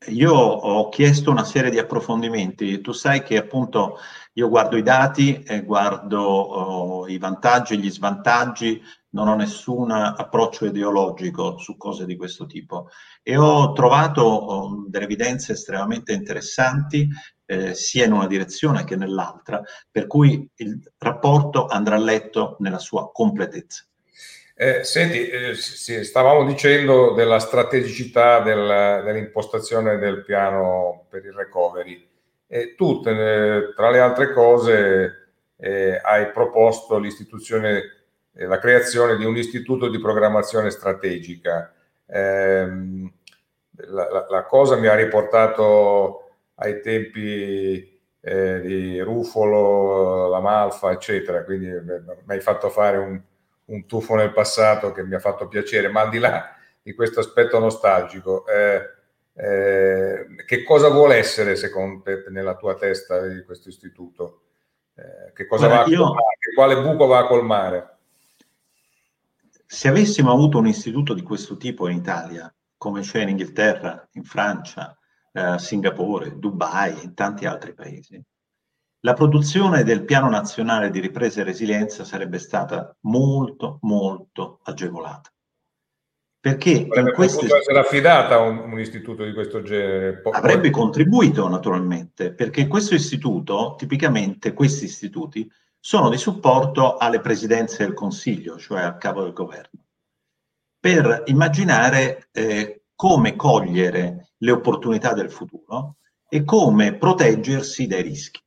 Io 0.07 0.33
ho 0.33 0.87
chiesto 0.89 1.31
una 1.31 1.43
serie 1.43 1.71
di 1.71 1.79
approfondimenti. 1.79 2.79
Tu 2.81 2.91
sai 2.93 3.21
che 3.23 3.37
appunto 3.37 3.97
io 4.33 4.47
guardo 4.47 4.77
i 4.77 4.81
dati 4.81 5.41
e 5.43 5.63
guardo 5.63 6.21
oh, 6.21 7.07
i 7.07 7.17
vantaggi 7.17 7.73
e 7.73 7.77
gli 7.77 7.89
svantaggi, 7.89 8.81
non 9.11 9.27
ho 9.27 9.35
nessun 9.35 9.91
approccio 9.91 10.65
ideologico 10.65 11.57
su 11.57 11.75
cose 11.77 12.05
di 12.05 12.15
questo 12.15 12.45
tipo 12.45 12.89
e 13.23 13.35
ho 13.37 13.73
trovato 13.73 14.21
oh, 14.21 14.85
delle 14.87 15.05
evidenze 15.05 15.53
estremamente 15.53 16.13
interessanti 16.13 17.09
eh, 17.49 17.73
sia 17.73 18.05
in 18.05 18.11
una 18.11 18.27
direzione 18.27 18.83
che 18.83 18.95
nell'altra, 18.95 19.63
per 19.89 20.05
cui 20.05 20.47
il 20.57 20.79
rapporto 20.99 21.65
andrà 21.65 21.97
letto 21.97 22.57
nella 22.59 22.77
sua 22.77 23.11
completezza. 23.11 23.85
Eh, 24.53 24.83
senti, 24.83 25.27
eh, 25.27 25.55
sì, 25.55 26.03
stavamo 26.03 26.45
dicendo 26.45 27.13
della 27.13 27.39
strategicità 27.39 28.41
del, 28.41 29.01
dell'impostazione 29.03 29.97
del 29.97 30.23
piano 30.23 31.07
per 31.09 31.25
il 31.25 31.33
recovery. 31.33 32.07
E 32.45 32.75
tu, 32.75 33.01
tra 33.01 33.89
le 33.89 33.99
altre 33.99 34.31
cose, 34.31 35.29
eh, 35.57 35.99
hai 36.03 36.29
proposto 36.31 36.99
l'istituzione, 36.99 37.81
eh, 38.35 38.45
la 38.45 38.59
creazione 38.59 39.17
di 39.17 39.25
un 39.25 39.35
istituto 39.37 39.89
di 39.89 39.99
programmazione 39.99 40.69
strategica. 40.69 41.73
Ehm, 42.05 43.11
la, 43.87 44.11
la, 44.11 44.25
la, 44.29 44.43
cosa 44.43 44.75
mi 44.75 44.87
ha 44.87 44.95
riportato 44.95 46.28
ai 46.59 46.81
tempi 46.81 47.99
eh, 48.21 48.61
di 48.61 48.99
Rufolo, 48.99 50.27
la 50.29 50.39
Malfa, 50.39 50.91
eccetera, 50.91 51.43
quindi 51.43 51.67
mi 51.67 52.33
hai 52.33 52.41
fatto 52.41 52.69
fare 52.69 52.97
un, 52.97 53.19
un, 53.65 53.85
tuffo 53.85 54.15
nel 54.15 54.33
passato 54.33 54.91
che 54.91 55.03
mi 55.03 55.15
ha 55.15 55.19
fatto 55.19 55.47
piacere, 55.47 55.87
ma 55.89 56.01
al 56.01 56.09
di 56.09 56.19
là 56.19 56.55
di 56.81 56.93
questo 56.93 57.21
aspetto 57.21 57.59
nostalgico, 57.59 58.45
eh, 58.47 58.81
eh, 59.33 60.25
che 60.45 60.63
cosa 60.63 60.89
vuole 60.89 61.15
essere 61.15 61.55
secondo 61.55 62.01
te 62.01 62.25
nella 62.29 62.55
tua 62.55 62.75
testa 62.75 63.25
di 63.25 63.43
questo 63.43 63.69
istituto? 63.69 64.41
Eh, 64.95 65.31
che 65.33 65.47
cosa 65.47 65.67
Guarda, 65.67 65.83
va 65.83 65.89
a 65.89 65.93
io... 65.93 66.03
colmare? 66.03 66.25
Quale 66.55 66.81
buco 66.81 67.05
va 67.05 67.19
a 67.19 67.27
colmare? 67.27 67.97
Se 69.65 69.87
avessimo 69.87 70.31
avuto 70.31 70.57
un 70.57 70.67
istituto 70.67 71.13
di 71.13 71.21
questo 71.21 71.55
tipo 71.55 71.87
in 71.87 71.97
Italia, 71.97 72.53
come 72.75 73.01
c'è 73.01 73.21
in 73.21 73.29
Inghilterra, 73.29 74.07
in 74.13 74.23
Francia, 74.23 74.98
eh, 75.31 75.59
Singapore, 75.59 76.37
Dubai 76.37 76.99
e 76.99 77.03
in 77.03 77.13
tanti 77.13 77.45
altri 77.45 77.73
paesi, 77.73 78.21
la 79.01 79.13
produzione 79.13 79.83
del 79.83 80.03
piano 80.03 80.29
nazionale 80.29 80.89
di 80.89 80.99
ripresa 80.99 81.41
e 81.41 81.45
resilienza 81.45 82.03
sarebbe 82.03 82.37
stata 82.37 82.93
molto, 83.01 83.79
molto 83.81 84.59
agevolata. 84.63 85.31
Perché 86.41 86.85
Avrebbe 86.87 87.09
in 87.09 87.15
queste... 87.15 87.41
potuto 87.41 87.57
essere 87.57 87.79
affidata 87.79 88.35
a 88.35 88.39
un, 88.39 88.71
un, 88.71 88.79
istituto 88.79 89.23
di 89.25 89.33
questo 89.33 89.61
genere? 89.61 90.21
Avrebbe 90.31 90.69
contribuito 90.69 91.47
naturalmente, 91.47 92.33
perché 92.33 92.67
questo 92.67 92.93
istituto, 92.93 93.75
tipicamente 93.77 94.53
questi 94.53 94.85
istituti, 94.85 95.49
sono 95.79 96.09
di 96.09 96.17
supporto 96.17 96.97
alle 96.97 97.19
presidenze 97.21 97.85
del 97.85 97.93
Consiglio, 97.93 98.57
cioè 98.57 98.81
al 98.81 98.97
capo 98.97 99.23
del 99.23 99.33
governo, 99.33 99.85
per 100.79 101.23
immaginare 101.25 102.27
eh, 102.31 102.78
come 102.99 103.37
cogliere 103.37 104.33
le 104.39 104.51
opportunità 104.51 105.13
del 105.13 105.31
futuro 105.31 105.99
e 106.27 106.43
come 106.43 106.97
proteggersi 106.97 107.87
dai 107.87 108.01
rischi. 108.01 108.41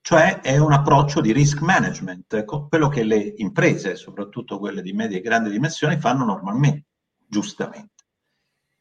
Cioè 0.00 0.40
è 0.40 0.56
un 0.56 0.72
approccio 0.72 1.20
di 1.20 1.30
risk 1.30 1.60
management, 1.60 2.46
quello 2.46 2.88
che 2.88 3.04
le 3.04 3.34
imprese, 3.36 3.96
soprattutto 3.96 4.58
quelle 4.58 4.80
di 4.80 4.94
medie 4.94 5.18
e 5.18 5.20
grandi 5.20 5.50
dimensioni, 5.50 6.00
fanno 6.00 6.24
normalmente 6.24 6.86
giustamente. 7.28 8.06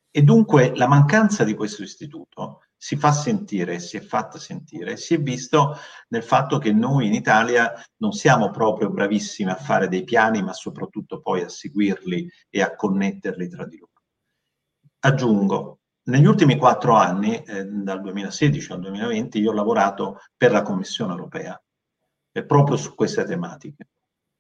E 0.10 0.22
dunque 0.22 0.74
la 0.78 0.88
mancanza 0.88 1.44
di 1.44 1.56
questo 1.56 1.84
istituto 1.84 2.62
si 2.78 2.96
fa 2.96 3.12
sentire, 3.12 3.80
si 3.80 3.98
è 3.98 4.00
fatta 4.00 4.40
sentire, 4.40 4.96
si 4.96 5.16
è 5.16 5.20
visto 5.20 5.76
nel 6.08 6.24
fatto 6.24 6.58
che 6.58 6.72
noi 6.72 7.08
in 7.08 7.14
Italia 7.14 7.74
non 7.98 8.14
siamo 8.14 8.50
proprio 8.50 8.90
bravissimi 8.90 9.50
a 9.52 9.56
fare 9.56 9.90
dei 9.90 10.06
piani, 10.06 10.42
ma 10.42 10.54
soprattutto 10.54 11.20
poi 11.20 11.42
a 11.42 11.50
seguirli 11.50 12.32
e 12.50 12.62
a 12.62 12.78
connetterli 12.78 13.50
tra 13.50 13.66
di 13.66 13.78
loro. 13.78 13.95
Aggiungo, 15.06 15.82
negli 16.06 16.26
ultimi 16.26 16.58
quattro 16.58 16.96
anni, 16.96 17.36
eh, 17.44 17.64
dal 17.64 18.02
2016 18.02 18.72
al 18.72 18.80
2020, 18.80 19.40
io 19.40 19.52
ho 19.52 19.54
lavorato 19.54 20.20
per 20.36 20.52
la 20.52 20.64
Commissione 20.64 21.12
europea, 21.12 21.62
eh, 22.32 22.44
proprio 22.44 22.76
su 22.76 22.96
queste 22.96 23.24
tematiche. 23.24 23.88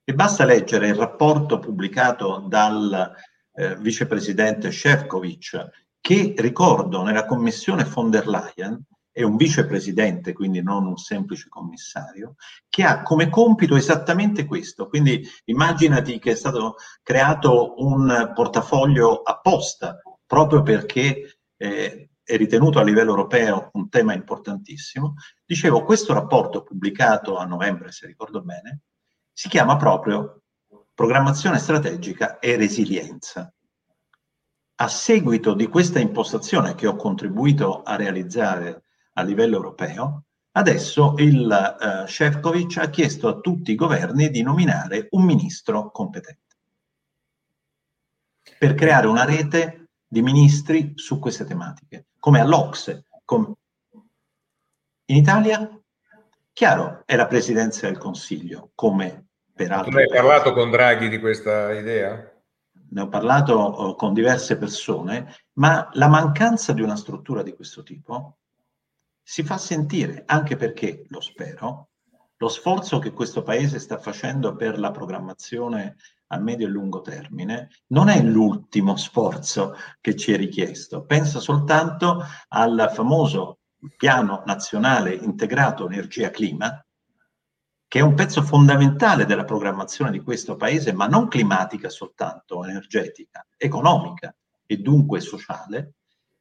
E 0.04 0.14
basta 0.16 0.44
leggere 0.44 0.88
il 0.88 0.96
rapporto 0.96 1.60
pubblicato 1.60 2.46
dal 2.48 3.14
eh, 3.54 3.76
vicepresidente 3.78 4.72
Shevkovic, 4.72 5.70
che 6.02 6.34
ricordo 6.36 7.04
nella 7.04 7.26
commissione 7.26 7.84
von 7.84 8.10
der 8.10 8.28
Leyen 8.28 8.84
è 9.12 9.22
un 9.22 9.36
vicepresidente, 9.36 10.34
quindi 10.34 10.64
non 10.64 10.88
un 10.88 10.98
semplice 10.98 11.48
commissario, 11.48 12.38
che 12.70 12.84
ha 12.84 13.04
come 13.04 13.30
compito 13.30 13.76
esattamente 13.76 14.46
questo. 14.46 14.88
Quindi 14.88 15.24
immaginati 15.46 16.18
che 16.18 16.32
è 16.32 16.36
stato 16.36 16.78
creato 17.04 17.76
un 17.78 18.32
portafoglio 18.34 19.22
apposta, 19.22 20.02
proprio 20.26 20.62
perché 20.62 21.40
eh, 21.58 22.10
è 22.24 22.38
ritenuto 22.38 22.80
a 22.80 22.84
livello 22.84 23.12
europeo 23.12 23.70
un 23.74 23.90
tema 23.90 24.14
importantissimo. 24.14 25.14
Dicevo, 25.46 25.84
questo 25.84 26.14
rapporto 26.14 26.64
pubblicato 26.64 27.38
a 27.38 27.46
novembre, 27.46 27.92
se 27.92 28.08
ricordo 28.08 28.42
bene, 28.42 28.82
si 29.32 29.48
chiama 29.48 29.78
proprio 29.78 30.42
programmazione 30.94 31.60
strategica 31.60 32.40
e 32.40 32.56
resilienza. 32.56 33.54
A 34.78 34.88
seguito 34.88 35.54
di 35.54 35.68
questa 35.68 36.00
impostazione 36.00 36.76
che 36.76 36.88
ho 36.88 36.96
contribuito 36.96 37.84
a 37.84 37.96
realizzare 37.96 38.84
a 39.14 39.22
livello 39.22 39.56
europeo, 39.56 40.26
adesso 40.52 41.14
il 41.18 41.48
uh, 41.48 42.08
Shevkovic 42.08 42.78
ha 42.78 42.90
chiesto 42.90 43.28
a 43.28 43.40
tutti 43.40 43.72
i 43.72 43.76
governi 43.76 44.30
di 44.30 44.42
nominare 44.42 45.08
un 45.12 45.24
ministro 45.24 45.92
competente 45.92 46.44
per 48.58 48.74
creare 48.74 49.08
una 49.08 49.26
rete 49.26 49.85
di 50.16 50.22
ministri 50.22 50.94
su 50.96 51.20
queste 51.20 51.44
tematiche, 51.44 52.06
come 52.22 52.40
all'Ocse. 52.40 53.04
Come... 53.26 53.54
In 55.08 55.18
Italia, 55.18 55.70
chiaro, 56.54 57.04
è 57.04 57.18
la 57.18 57.28
presidenza 57.28 57.86
del 57.88 57.98
Consiglio, 57.98 58.72
come 58.76 59.26
Peraltro, 59.54 59.92
tu 59.92 59.98
hai 59.98 60.08
parlato 60.08 60.54
con 60.54 60.72
Draghi 60.72 61.10
di 61.10 61.20
questa 61.20 61.74
idea? 61.74 62.32
Ne 62.92 63.02
ho 63.02 63.10
parlato 63.10 63.56
oh, 63.56 63.96
con 63.96 64.14
diverse 64.14 64.58
persone, 64.58 65.36
ma 65.56 65.90
la 65.94 66.08
mancanza 66.08 66.72
di 66.72 66.82
una 66.82 66.96
struttura 66.96 67.44
di 67.44 67.54
questo 67.54 67.84
tipo 67.84 68.38
si 69.22 69.44
fa 69.44 69.58
sentire, 69.58 70.24
anche 70.26 70.56
perché, 70.56 71.04
lo 71.10 71.20
spero, 71.20 71.90
lo 72.38 72.48
sforzo 72.48 73.00
che 73.00 73.12
questo 73.12 73.44
Paese 73.44 73.80
sta 73.80 73.98
facendo 73.98 74.56
per 74.56 74.80
la 74.80 74.92
programmazione 74.92 75.98
a 76.28 76.40
medio 76.40 76.68
e 76.68 76.70
lungo 76.70 77.02
termine 77.02 77.70
non 77.88 78.10
è 78.10 78.22
l'ultimo 78.22 78.96
sforzo 78.96 79.76
che 80.02 80.16
ci 80.16 80.32
è 80.32 80.38
richiesto. 80.38 81.06
Pensa 81.06 81.40
soltanto 81.40 82.24
al 82.50 82.92
famoso 82.94 83.60
piano 83.98 84.44
nazionale 84.46 85.14
integrato 85.14 85.86
energia-clima, 85.86 86.86
che 87.88 88.00
è 88.00 88.02
un 88.02 88.16
pezzo 88.16 88.42
fondamentale 88.42 89.26
della 89.26 89.46
programmazione 89.46 90.12
di 90.12 90.22
questo 90.22 90.56
paese, 90.56 90.92
ma 90.92 91.08
non 91.08 91.28
climatica 91.28 91.90
soltanto, 91.90 92.66
energetica, 92.66 93.46
economica 93.56 94.36
e 94.66 94.78
dunque 94.78 95.20
sociale, 95.20 95.94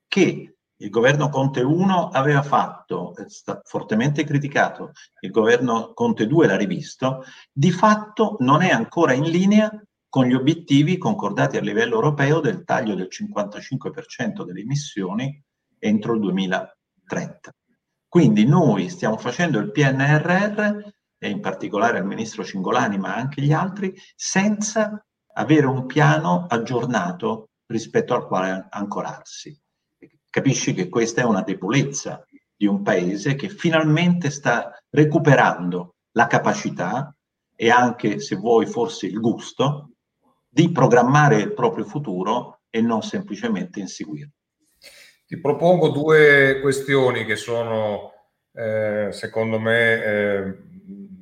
che 0.08 0.56
il 0.84 0.90
governo 0.90 1.30
Conte 1.30 1.62
1 1.62 2.10
aveva 2.10 2.42
fatto, 2.42 3.16
è 3.16 3.24
stato 3.26 3.62
fortemente 3.64 4.22
criticato, 4.22 4.92
il 5.20 5.30
governo 5.30 5.94
Conte 5.94 6.26
2 6.26 6.46
l'ha 6.46 6.56
rivisto, 6.56 7.24
di 7.50 7.70
fatto 7.70 8.36
non 8.40 8.60
è 8.60 8.70
ancora 8.70 9.14
in 9.14 9.24
linea 9.24 9.70
con 10.10 10.26
gli 10.26 10.34
obiettivi 10.34 10.98
concordati 10.98 11.56
a 11.56 11.62
livello 11.62 11.94
europeo 11.94 12.40
del 12.40 12.64
taglio 12.64 12.94
del 12.94 13.08
55% 13.10 14.44
delle 14.44 14.60
emissioni 14.60 15.42
entro 15.78 16.12
il 16.12 16.20
2030. 16.20 17.50
Quindi 18.06 18.44
noi 18.44 18.90
stiamo 18.90 19.16
facendo 19.16 19.58
il 19.58 19.70
PNRR 19.72 20.92
e 21.18 21.28
in 21.30 21.40
particolare 21.40 21.98
al 21.98 22.06
ministro 22.06 22.44
Cingolani, 22.44 22.98
ma 22.98 23.14
anche 23.14 23.40
gli 23.40 23.52
altri, 23.52 23.94
senza 24.14 25.02
avere 25.32 25.66
un 25.66 25.86
piano 25.86 26.44
aggiornato 26.46 27.48
rispetto 27.66 28.14
al 28.14 28.26
quale 28.26 28.66
ancorarsi. 28.68 29.58
Capisci 30.34 30.74
che 30.74 30.88
questa 30.88 31.20
è 31.20 31.24
una 31.24 31.42
debolezza 31.42 32.26
di 32.56 32.66
un 32.66 32.82
paese 32.82 33.36
che 33.36 33.48
finalmente 33.48 34.30
sta 34.30 34.76
recuperando 34.90 35.94
la 36.10 36.26
capacità 36.26 37.14
e 37.54 37.70
anche, 37.70 38.18
se 38.18 38.34
vuoi, 38.34 38.66
forse 38.66 39.06
il 39.06 39.20
gusto 39.20 39.90
di 40.48 40.72
programmare 40.72 41.36
il 41.36 41.54
proprio 41.54 41.84
futuro 41.84 42.62
e 42.68 42.80
non 42.80 43.02
semplicemente 43.02 43.78
inseguirlo. 43.78 44.32
Ti 45.24 45.38
propongo 45.38 45.90
due 45.90 46.58
questioni 46.60 47.24
che 47.24 47.36
sono, 47.36 48.10
eh, 48.54 49.10
secondo 49.12 49.60
me, 49.60 50.04
eh, 50.04 50.58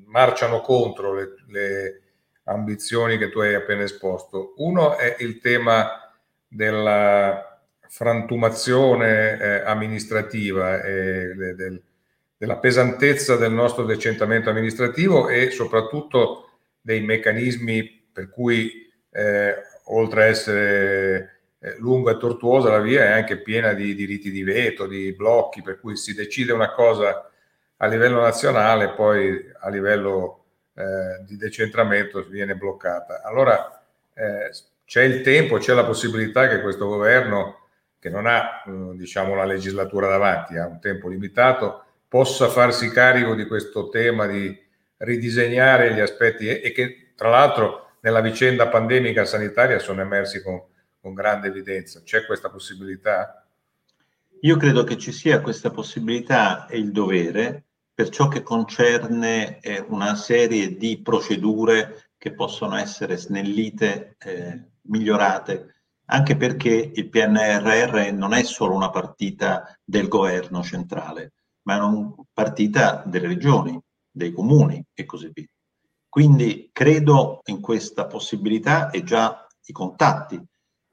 marciano 0.06 0.62
contro 0.62 1.12
le, 1.12 1.34
le 1.48 2.02
ambizioni 2.44 3.18
che 3.18 3.28
tu 3.28 3.40
hai 3.40 3.52
appena 3.52 3.82
esposto. 3.82 4.54
Uno 4.56 4.96
è 4.96 5.16
il 5.18 5.38
tema 5.38 5.86
della 6.48 7.51
frantumazione 7.94 9.38
eh, 9.38 9.62
amministrativa 9.66 10.82
e 10.82 11.34
de, 11.34 11.54
de, 11.54 11.82
della 12.38 12.56
pesantezza 12.56 13.36
del 13.36 13.52
nostro 13.52 13.84
decentramento 13.84 14.48
amministrativo 14.48 15.28
e 15.28 15.50
soprattutto 15.50 16.52
dei 16.80 17.02
meccanismi 17.02 18.08
per 18.10 18.30
cui 18.30 18.90
eh, 19.10 19.56
oltre 19.88 20.22
a 20.22 20.26
essere 20.26 21.40
eh, 21.58 21.76
lunga 21.80 22.12
e 22.12 22.16
tortuosa 22.16 22.70
la 22.70 22.80
via 22.80 23.04
è 23.04 23.10
anche 23.10 23.42
piena 23.42 23.74
di 23.74 23.94
diritti 23.94 24.30
di 24.30 24.42
veto, 24.42 24.86
di 24.86 25.12
blocchi, 25.12 25.60
per 25.60 25.78
cui 25.78 25.94
si 25.94 26.14
decide 26.14 26.52
una 26.52 26.72
cosa 26.72 27.30
a 27.76 27.86
livello 27.88 28.22
nazionale, 28.22 28.94
poi 28.94 29.38
a 29.60 29.68
livello 29.68 30.44
eh, 30.74 31.22
di 31.26 31.36
decentramento 31.36 32.26
viene 32.26 32.56
bloccata. 32.56 33.20
Allora 33.22 33.84
eh, 34.14 34.50
c'è 34.86 35.02
il 35.02 35.20
tempo, 35.20 35.58
c'è 35.58 35.74
la 35.74 35.84
possibilità 35.84 36.48
che 36.48 36.62
questo 36.62 36.86
governo, 36.86 37.60
che 38.02 38.10
non 38.10 38.26
ha 38.26 38.64
eh, 38.66 38.96
diciamo 38.96 39.36
la 39.36 39.44
legislatura 39.44 40.08
davanti, 40.08 40.56
ha 40.56 40.66
un 40.66 40.80
tempo 40.80 41.08
limitato, 41.08 41.84
possa 42.08 42.48
farsi 42.48 42.90
carico 42.90 43.36
di 43.36 43.46
questo 43.46 43.90
tema 43.90 44.26
di 44.26 44.60
ridisegnare 44.96 45.94
gli 45.94 46.00
aspetti 46.00 46.48
e, 46.48 46.72
che 46.72 47.12
tra 47.14 47.28
l'altro 47.28 47.92
nella 48.00 48.20
vicenda 48.20 48.66
pandemica 48.66 49.24
sanitaria 49.24 49.78
sono 49.78 50.00
emersi 50.00 50.42
con, 50.42 50.60
con 51.00 51.14
grande 51.14 51.46
evidenza. 51.46 52.02
C'è 52.02 52.26
questa 52.26 52.50
possibilità? 52.50 53.46
Io 54.40 54.56
credo 54.56 54.82
che 54.82 54.98
ci 54.98 55.12
sia 55.12 55.40
questa 55.40 55.70
possibilità 55.70 56.66
e 56.66 56.78
il 56.78 56.90
dovere 56.90 57.66
per 57.94 58.08
ciò 58.08 58.26
che 58.26 58.42
concerne 58.42 59.60
eh, 59.60 59.78
una 59.86 60.16
serie 60.16 60.76
di 60.76 61.00
procedure 61.00 62.08
che 62.18 62.32
possono 62.32 62.74
essere 62.74 63.16
snellite, 63.16 64.16
eh, 64.18 64.60
migliorate, 64.88 65.81
anche 66.12 66.36
perché 66.36 66.92
il 66.94 67.08
PNRR 67.08 68.12
non 68.12 68.34
è 68.34 68.42
solo 68.44 68.74
una 68.74 68.90
partita 68.90 69.74
del 69.82 70.08
governo 70.08 70.62
centrale, 70.62 71.32
ma 71.62 71.76
è 71.76 71.80
una 71.80 72.14
partita 72.30 73.02
delle 73.06 73.28
regioni, 73.28 73.80
dei 74.10 74.30
comuni 74.30 74.84
e 74.92 75.06
così 75.06 75.30
via. 75.32 75.48
Quindi 76.10 76.68
credo 76.70 77.40
in 77.46 77.62
questa 77.62 78.06
possibilità 78.06 78.90
e 78.90 79.02
già 79.02 79.46
i 79.64 79.72
contatti 79.72 80.38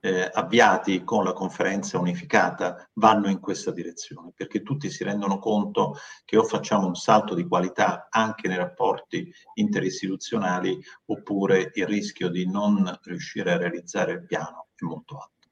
eh, 0.02 0.30
avviati 0.34 1.04
con 1.04 1.26
la 1.26 1.34
conferenza 1.34 2.00
unificata 2.00 2.90
vanno 2.94 3.28
in 3.30 3.42
questa 3.42 3.72
direzione, 3.72 4.32
perché 4.34 4.62
tutti 4.62 4.90
si 4.90 5.04
rendono 5.04 5.38
conto 5.38 5.98
che 6.24 6.38
o 6.38 6.46
facciamo 6.46 6.88
un 6.88 6.96
salto 6.96 7.36
di 7.36 7.46
qualità 7.46 8.08
anche 8.10 8.48
nei 8.48 8.56
rapporti 8.56 9.30
interistituzionali 9.56 10.80
oppure 11.08 11.72
il 11.74 11.86
rischio 11.86 12.30
di 12.30 12.50
non 12.50 12.98
riuscire 13.04 13.52
a 13.52 13.58
realizzare 13.58 14.14
il 14.14 14.26
piano 14.26 14.69
è 14.86 14.88
molto 14.88 15.18
alto. 15.18 15.48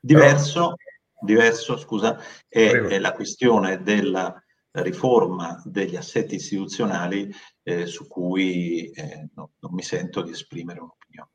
Diverso, 0.00 0.76
diverso 1.20 1.76
scusa, 1.76 2.20
è, 2.48 2.70
è 2.70 2.98
la 2.98 3.12
questione 3.12 3.82
della 3.82 4.42
riforma 4.72 5.60
degli 5.64 5.96
assetti 5.96 6.36
istituzionali 6.36 7.32
eh, 7.62 7.86
su 7.86 8.06
cui 8.06 8.90
eh, 8.90 9.28
no, 9.34 9.52
non 9.58 9.74
mi 9.74 9.82
sento 9.82 10.22
di 10.22 10.30
esprimere 10.30 10.80
un'opinione. 10.80 11.30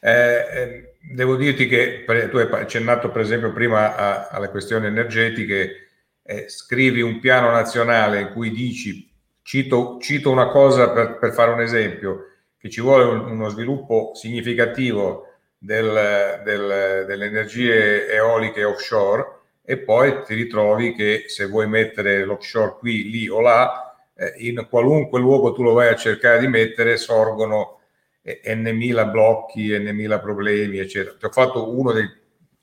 Eh, 0.00 0.12
eh, 0.12 0.98
devo 1.14 1.36
dirti 1.36 1.66
che 1.66 2.04
tu 2.30 2.36
hai 2.36 2.48
accennato 2.52 3.10
per 3.10 3.22
esempio 3.22 3.52
prima 3.52 3.96
a, 3.96 4.28
alle 4.28 4.50
questioni 4.50 4.86
energetiche, 4.86 5.88
eh, 6.22 6.48
scrivi 6.48 7.00
un 7.00 7.18
piano 7.18 7.50
nazionale 7.50 8.20
in 8.20 8.32
cui 8.32 8.50
dici, 8.50 9.10
cito, 9.42 9.98
cito 10.00 10.30
una 10.30 10.48
cosa 10.48 10.90
per, 10.90 11.18
per, 11.18 11.32
fare 11.32 11.50
un 11.50 11.60
esempio, 11.60 12.30
che 12.56 12.70
ci 12.70 12.80
vuole 12.80 13.04
un, 13.04 13.30
uno 13.30 13.48
sviluppo 13.48 14.12
significativo 14.14 15.33
del, 15.64 16.42
del, 16.44 17.04
delle 17.06 17.24
energie 17.24 18.10
eoliche 18.10 18.64
offshore 18.64 19.40
e 19.64 19.78
poi 19.78 20.22
ti 20.24 20.34
ritrovi 20.34 20.94
che 20.94 21.24
se 21.26 21.46
vuoi 21.46 21.66
mettere 21.66 22.24
l'offshore 22.24 22.76
qui, 22.78 23.08
lì 23.08 23.28
o 23.28 23.40
là, 23.40 23.96
eh, 24.14 24.34
in 24.48 24.66
qualunque 24.68 25.18
luogo 25.18 25.52
tu 25.52 25.62
lo 25.62 25.72
vai 25.72 25.88
a 25.88 25.96
cercare 25.96 26.38
di 26.40 26.48
mettere, 26.48 26.98
sorgono 26.98 27.80
n 28.22 29.10
blocchi, 29.10 29.76
n 29.78 30.20
problemi, 30.22 30.78
eccetera. 30.78 31.16
Ti 31.18 31.24
ho 31.24 31.30
fatto 31.30 31.74
uno 31.74 31.92
dei 31.92 32.08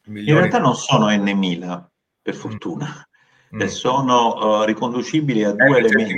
migliori. 0.06 0.32
In 0.32 0.38
realtà 0.38 0.60
non 0.60 0.76
sono 0.76 1.10
n 1.10 1.90
per 2.22 2.36
mm. 2.36 2.38
fortuna. 2.38 3.06
Mm. 3.54 3.64
sono 3.66 4.62
uh, 4.62 4.64
riconducibili 4.64 5.44
a 5.44 5.52
due 5.52 5.80
elementi. 5.80 6.16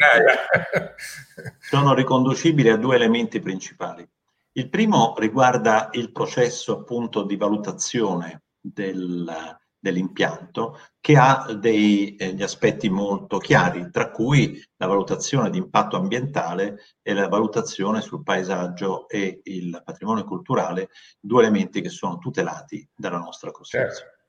sono 1.61 1.93
riconducibili 1.93 2.69
a 2.69 2.75
due 2.75 2.95
elementi 2.95 3.39
principali. 3.39 4.07
Il 4.55 4.69
primo 4.69 5.15
riguarda 5.17 5.89
il 5.93 6.11
processo 6.11 6.73
appunto 6.73 7.23
di 7.23 7.35
valutazione 7.35 8.43
del, 8.59 9.57
dell'impianto 9.79 10.79
che 11.01 11.17
ha 11.17 11.53
degli 11.53 12.15
eh, 12.17 12.41
aspetti 12.41 12.89
molto 12.89 13.37
chiari, 13.37 13.89
tra 13.91 14.11
cui 14.11 14.63
la 14.77 14.87
valutazione 14.87 15.49
di 15.49 15.57
impatto 15.57 15.97
ambientale 15.97 16.97
e 17.01 17.13
la 17.13 17.27
valutazione 17.27 18.01
sul 18.01 18.23
paesaggio 18.23 19.09
e 19.09 19.41
il 19.43 19.81
patrimonio 19.83 20.23
culturale, 20.23 20.89
due 21.19 21.41
elementi 21.41 21.81
che 21.81 21.89
sono 21.89 22.17
tutelati 22.19 22.87
dalla 22.95 23.17
nostra 23.17 23.51
Costituzione. 23.51 23.95
Certo. 23.95 24.21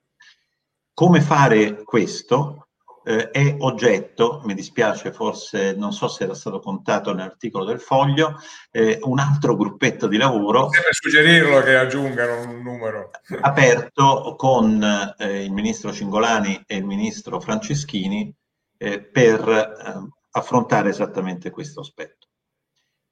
Come 0.93 1.21
fare 1.21 1.85
questo? 1.85 2.69
Eh, 3.05 3.31
è 3.31 3.57
oggetto, 3.61 4.41
mi 4.45 4.55
dispiace 4.55 5.13
forse, 5.13 5.75
non 5.75 5.93
so 5.93 6.09
se 6.09 6.25
era 6.25 6.35
stato 6.35 6.59
contato 6.59 7.13
nell'articolo 7.13 7.65
del 7.65 7.81
foglio, 7.81 8.39
eh, 8.71 8.99
un 9.03 9.19
altro 9.19 9.57
gruppetto 9.57 10.07
di 10.09 10.17
lavoro. 10.17 10.69
Deve 10.71 10.93
suggerirlo 10.93 11.61
che 11.61 11.77
aggiungano 11.77 12.51
un 12.51 12.63
numero. 12.63 13.11
Aperto 13.41 14.35
con 14.37 14.83
eh, 15.19 15.45
il 15.45 15.53
ministro 15.53 15.93
Cingolani 15.93 16.65
e 16.67 16.77
il 16.77 16.85
ministro 16.85 17.41
Franceschini 17.41 18.35
eh, 18.79 19.03
per 19.03 19.49
eh, 19.49 20.09
affrontare 20.31 20.89
esattamente 20.89 21.51
questo 21.51 21.81
aspetto. 21.81 22.29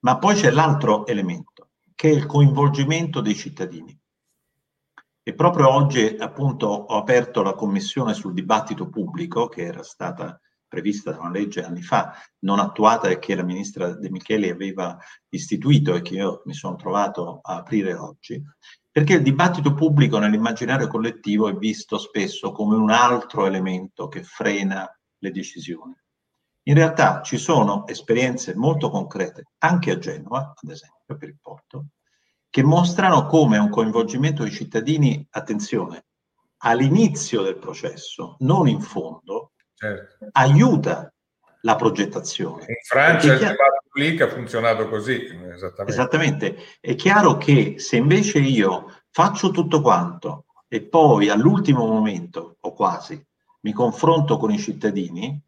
Ma 0.01 0.19
poi 0.19 0.35
c'è 0.35 0.51
l'altro 0.51 1.07
elemento, 1.07 1.71
che 1.95 2.09
è 2.09 2.13
il 2.13 2.27
coinvolgimento 2.27 3.21
dei 3.21 3.37
cittadini. 3.37 3.97
E 5.25 5.35
proprio 5.35 5.73
oggi 5.73 6.17
appunto 6.19 6.67
ho 6.67 6.97
aperto 6.99 7.43
la 7.43 7.55
commissione 7.55 8.13
sul 8.13 8.33
dibattito 8.33 8.89
pubblico 8.89 9.47
che 9.47 9.63
era 9.63 9.85
stata 9.85 10.41
prevista 10.67 11.13
da 11.13 11.21
una 11.21 11.31
legge 11.31 11.63
anni 11.63 11.83
fa, 11.83 12.13
non 12.41 12.59
attuata 12.59 13.09
e 13.09 13.21
che 13.21 13.37
la 13.37 13.45
ministra 13.45 13.95
De 13.95 14.11
Micheli 14.11 14.49
aveva 14.49 14.99
istituito 15.29 15.95
e 15.95 16.03
che 16.03 16.15
io 16.15 16.43
mi 16.47 16.55
sono 16.55 16.75
trovato 16.75 17.39
a 17.41 17.57
aprire 17.57 17.95
oggi, 17.95 18.43
perché 18.91 19.15
il 19.15 19.23
dibattito 19.23 19.75
pubblico 19.75 20.19
nell'immaginario 20.19 20.89
collettivo 20.89 21.49
è 21.49 21.55
visto 21.55 21.99
spesso 21.99 22.51
come 22.51 22.75
un 22.75 22.91
altro 22.91 23.47
elemento 23.47 24.09
che 24.09 24.25
frena 24.25 24.91
le 25.19 25.31
decisioni. 25.31 25.95
In 26.65 26.75
realtà 26.75 27.23
ci 27.23 27.39
sono 27.39 27.87
esperienze 27.87 28.57
molto 28.57 28.91
concrete, 28.91 29.51
anche 29.59 29.91
a 29.93 29.99
Genova, 29.99 30.53
ad 30.61 30.71
esempio, 30.71 31.17
per 31.17 31.29
il 31.29 31.39
porto, 31.41 31.87
che 32.53 32.63
mostrano 32.63 33.25
come 33.25 33.57
un 33.57 33.71
coinvolgimento 33.71 34.43
dei 34.43 34.53
cittadini, 34.53 35.27
attenzione, 35.31 36.05
all'inizio 36.65 37.41
del 37.41 37.57
processo, 37.57 38.37
non 38.41 38.69
in 38.69 38.83
fondo, 38.83 39.53
certo. 39.73 40.29
aiuta 40.33 41.11
la 41.63 41.77
progettazione. 41.77 42.67
In 42.69 42.75
Francia 42.87 43.33
il 43.33 43.39
dibattito 43.39 43.83
pubblico 43.89 44.25
ha 44.25 44.29
funzionato 44.29 44.89
così. 44.91 45.25
Esattamente. 45.25 45.85
esattamente. 45.87 46.57
È 46.79 46.95
chiaro 46.95 47.39
che 47.39 47.79
se 47.79 47.97
invece 47.97 48.41
io 48.41 49.01
faccio 49.09 49.51
tutto 49.51 49.81
quanto 49.81 50.45
e 50.69 50.83
poi 50.83 51.31
all'ultimo 51.31 51.87
momento, 51.87 52.59
o 52.61 52.75
quasi, 52.75 53.19
mi 53.61 53.73
confronto 53.73 54.37
con 54.37 54.51
i 54.51 54.59
cittadini, 54.59 55.43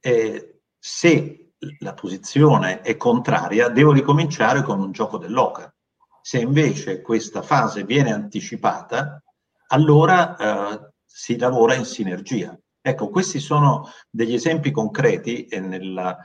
eh, 0.00 0.62
se 0.76 1.52
la 1.78 1.94
posizione 1.94 2.80
è 2.80 2.96
contraria, 2.96 3.68
devo 3.68 3.92
ricominciare 3.92 4.62
con 4.62 4.80
un 4.80 4.90
gioco 4.90 5.18
dell'oca. 5.18 5.72
Se 6.22 6.38
invece 6.38 7.02
questa 7.02 7.42
fase 7.42 7.82
viene 7.82 8.12
anticipata, 8.12 9.20
allora 9.68 10.36
eh, 10.36 10.92
si 11.04 11.36
lavora 11.36 11.74
in 11.74 11.84
sinergia. 11.84 12.56
Ecco, 12.80 13.10
questi 13.10 13.40
sono 13.40 13.88
degli 14.08 14.34
esempi 14.34 14.70
concreti 14.70 15.46
e 15.46 15.58
nell'avvio 15.60 16.20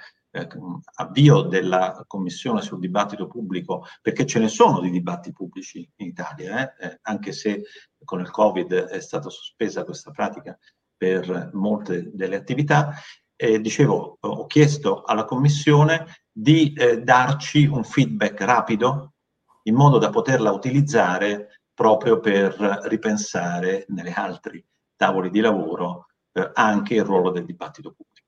eh, 1.46 1.48
della 1.50 2.04
Commissione 2.08 2.62
sul 2.62 2.80
dibattito 2.80 3.28
pubblico, 3.28 3.86
perché 4.02 4.26
ce 4.28 4.40
ne 4.40 4.50
sono 4.50 4.80
di 4.82 4.92
dibattiti 4.92 5.34
pubblici 5.34 5.90
in 5.96 6.08
Italia, 6.08 6.76
eh? 6.78 6.86
Eh, 6.86 7.00
anche 7.02 7.32
se 7.32 7.64
con 8.04 8.20
il 8.20 8.30
Covid 8.30 8.72
è 8.74 9.00
stata 9.00 9.30
sospesa 9.30 9.84
questa 9.84 10.12
pratica 10.12 10.58
per 10.96 11.50
molte 11.54 12.10
delle 12.14 12.36
attività. 12.36 12.94
Eh, 13.36 13.60
dicevo, 13.62 14.18
ho 14.20 14.46
chiesto 14.46 15.04
alla 15.04 15.26
Commissione 15.26 16.24
di 16.32 16.74
eh, 16.74 17.02
darci 17.02 17.66
un 17.66 17.84
feedback 17.84 18.42
rapido 18.42 19.14
in 19.68 19.76
modo 19.76 19.98
da 19.98 20.10
poterla 20.10 20.52
utilizzare 20.52 21.62
proprio 21.74 22.20
per 22.20 22.56
ripensare 22.86 23.86
nelle 23.90 24.12
altri 24.12 24.64
tavoli 24.96 25.30
di 25.30 25.40
lavoro 25.40 26.08
eh, 26.34 26.50
anche 26.54 26.96
il 26.96 27.04
ruolo 27.04 27.30
del 27.30 27.46
dibattito 27.46 27.92
pubblico. 27.92 28.26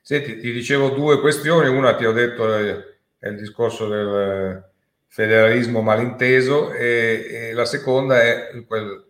Senti, 0.00 0.38
ti 0.38 0.52
dicevo 0.52 0.90
due 0.90 1.20
questioni, 1.20 1.68
una 1.68 1.94
ti 1.94 2.04
ho 2.04 2.12
detto 2.12 2.56
eh, 2.56 2.98
è 3.18 3.28
il 3.28 3.36
discorso 3.36 3.88
del 3.88 4.64
federalismo 5.08 5.82
malinteso 5.82 6.72
e, 6.72 7.26
e 7.30 7.52
la 7.52 7.64
seconda 7.64 8.22
è 8.22 8.64
quel 8.66 9.04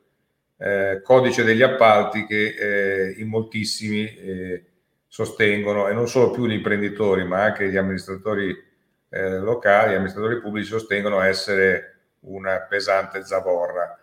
eh, 0.57 1.01
codice 1.03 1.45
degli 1.45 1.63
appalti 1.63 2.27
che 2.27 2.55
eh, 2.59 3.15
in 3.19 3.29
moltissimi 3.29 4.05
eh, 4.05 4.65
sostengono 5.07 5.89
e 5.89 5.93
non 5.93 6.09
solo 6.09 6.31
più 6.31 6.47
gli 6.47 6.53
imprenditori 6.53 7.25
ma 7.25 7.45
anche 7.45 7.71
gli 7.71 7.77
amministratori 7.77 8.57
eh, 9.11 9.39
locali, 9.39 9.95
amministratori 9.95 10.41
pubblici 10.41 10.69
sostengono 10.69 11.21
essere 11.21 11.97
una 12.21 12.61
pesante 12.61 13.25
zavorra. 13.25 13.99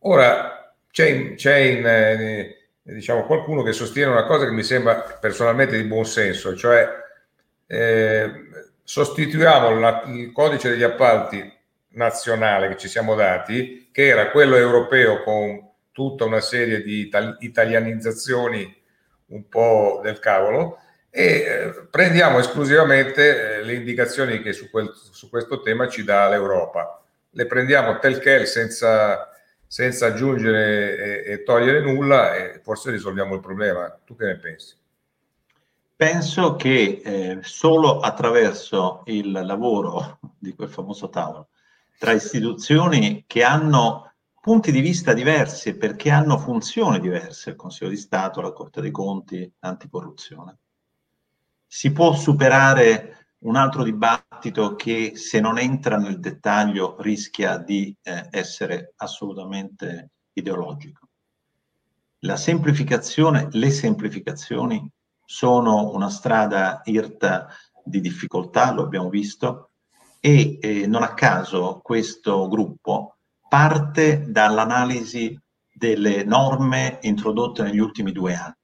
Ora 0.00 0.74
c'è, 0.90 1.34
c'è 1.34 1.56
in, 1.56 1.86
eh, 1.86 2.68
diciamo, 2.82 3.24
qualcuno 3.24 3.62
che 3.62 3.72
sostiene 3.72 4.10
una 4.10 4.26
cosa 4.26 4.44
che 4.44 4.52
mi 4.52 4.62
sembra 4.62 5.00
personalmente 5.20 5.76
di 5.76 5.84
buon 5.84 6.04
senso, 6.04 6.56
cioè 6.56 6.88
eh, 7.66 8.32
sostituiamo 8.82 9.78
la, 9.78 10.02
il 10.06 10.32
codice 10.32 10.70
degli 10.70 10.82
appalti 10.82 11.60
nazionale 11.94 12.68
che 12.68 12.76
ci 12.76 12.88
siamo 12.88 13.14
dati, 13.14 13.88
che 13.92 14.06
era 14.06 14.30
quello 14.30 14.56
europeo 14.56 15.22
con 15.22 15.70
tutta 15.92 16.24
una 16.24 16.40
serie 16.40 16.82
di 16.82 17.10
italianizzazioni 17.40 18.80
un 19.26 19.48
po' 19.48 20.00
del 20.02 20.18
cavolo, 20.18 20.78
e 21.14 21.24
eh, 21.24 21.86
prendiamo 21.90 22.38
esclusivamente 22.38 23.58
eh, 23.58 23.62
le 23.62 23.74
indicazioni 23.74 24.40
che 24.40 24.54
su, 24.54 24.70
quel, 24.70 24.90
su, 24.94 25.28
questo 25.28 25.60
tema 25.60 25.86
ci 25.86 26.04
dà 26.04 26.26
l'Europa. 26.30 27.02
Le 27.32 27.46
prendiamo 27.46 27.98
tel 27.98 28.18
quel 28.18 28.46
senza, 28.46 29.28
senza 29.66 30.06
aggiungere 30.06 31.22
e, 31.22 31.32
e, 31.32 31.42
togliere 31.42 31.82
nulla 31.82 32.34
e 32.34 32.60
forse 32.62 32.90
risolviamo 32.90 33.34
il 33.34 33.40
problema. 33.40 33.94
Tu 34.06 34.16
che 34.16 34.24
ne 34.24 34.38
pensi? 34.38 34.74
Penso 35.94 36.56
che 36.56 37.02
eh, 37.04 37.38
solo 37.42 38.00
attraverso 38.00 39.02
il 39.04 39.32
lavoro 39.32 40.18
di 40.38 40.54
quel 40.54 40.70
famoso 40.70 41.10
tavolo 41.10 41.48
tra 41.98 42.12
istituzioni 42.12 43.24
che 43.26 43.44
hanno 43.44 44.14
punti 44.40 44.72
di 44.72 44.80
vista 44.80 45.12
diversi 45.12 45.76
perché 45.76 46.10
hanno 46.10 46.36
funzioni 46.38 46.98
diverse, 46.98 47.50
il 47.50 47.56
Consiglio 47.56 47.90
di 47.90 47.96
Stato, 47.96 48.40
la 48.40 48.50
Corte 48.50 48.80
dei 48.80 48.90
Conti, 48.90 49.48
l'anticorruzione, 49.60 50.58
si 51.74 51.90
può 51.90 52.12
superare 52.14 53.36
un 53.44 53.56
altro 53.56 53.82
dibattito 53.82 54.74
che 54.74 55.12
se 55.14 55.40
non 55.40 55.58
entra 55.58 55.96
nel 55.96 56.20
dettaglio 56.20 56.96
rischia 57.00 57.56
di 57.56 57.96
eh, 58.02 58.28
essere 58.30 58.92
assolutamente 58.96 60.10
ideologico. 60.34 61.08
La 62.20 62.36
semplificazione, 62.36 63.48
le 63.52 63.70
semplificazioni 63.70 64.86
sono 65.24 65.92
una 65.92 66.10
strada 66.10 66.82
irta 66.84 67.48
di 67.82 68.02
difficoltà, 68.02 68.70
lo 68.72 68.82
abbiamo 68.82 69.08
visto, 69.08 69.70
e 70.20 70.58
eh, 70.60 70.86
non 70.86 71.02
a 71.02 71.14
caso 71.14 71.80
questo 71.82 72.48
gruppo 72.48 73.16
parte 73.48 74.30
dall'analisi 74.30 75.40
delle 75.72 76.22
norme 76.22 76.98
introdotte 77.00 77.62
negli 77.62 77.78
ultimi 77.78 78.12
due 78.12 78.34
anni 78.34 78.60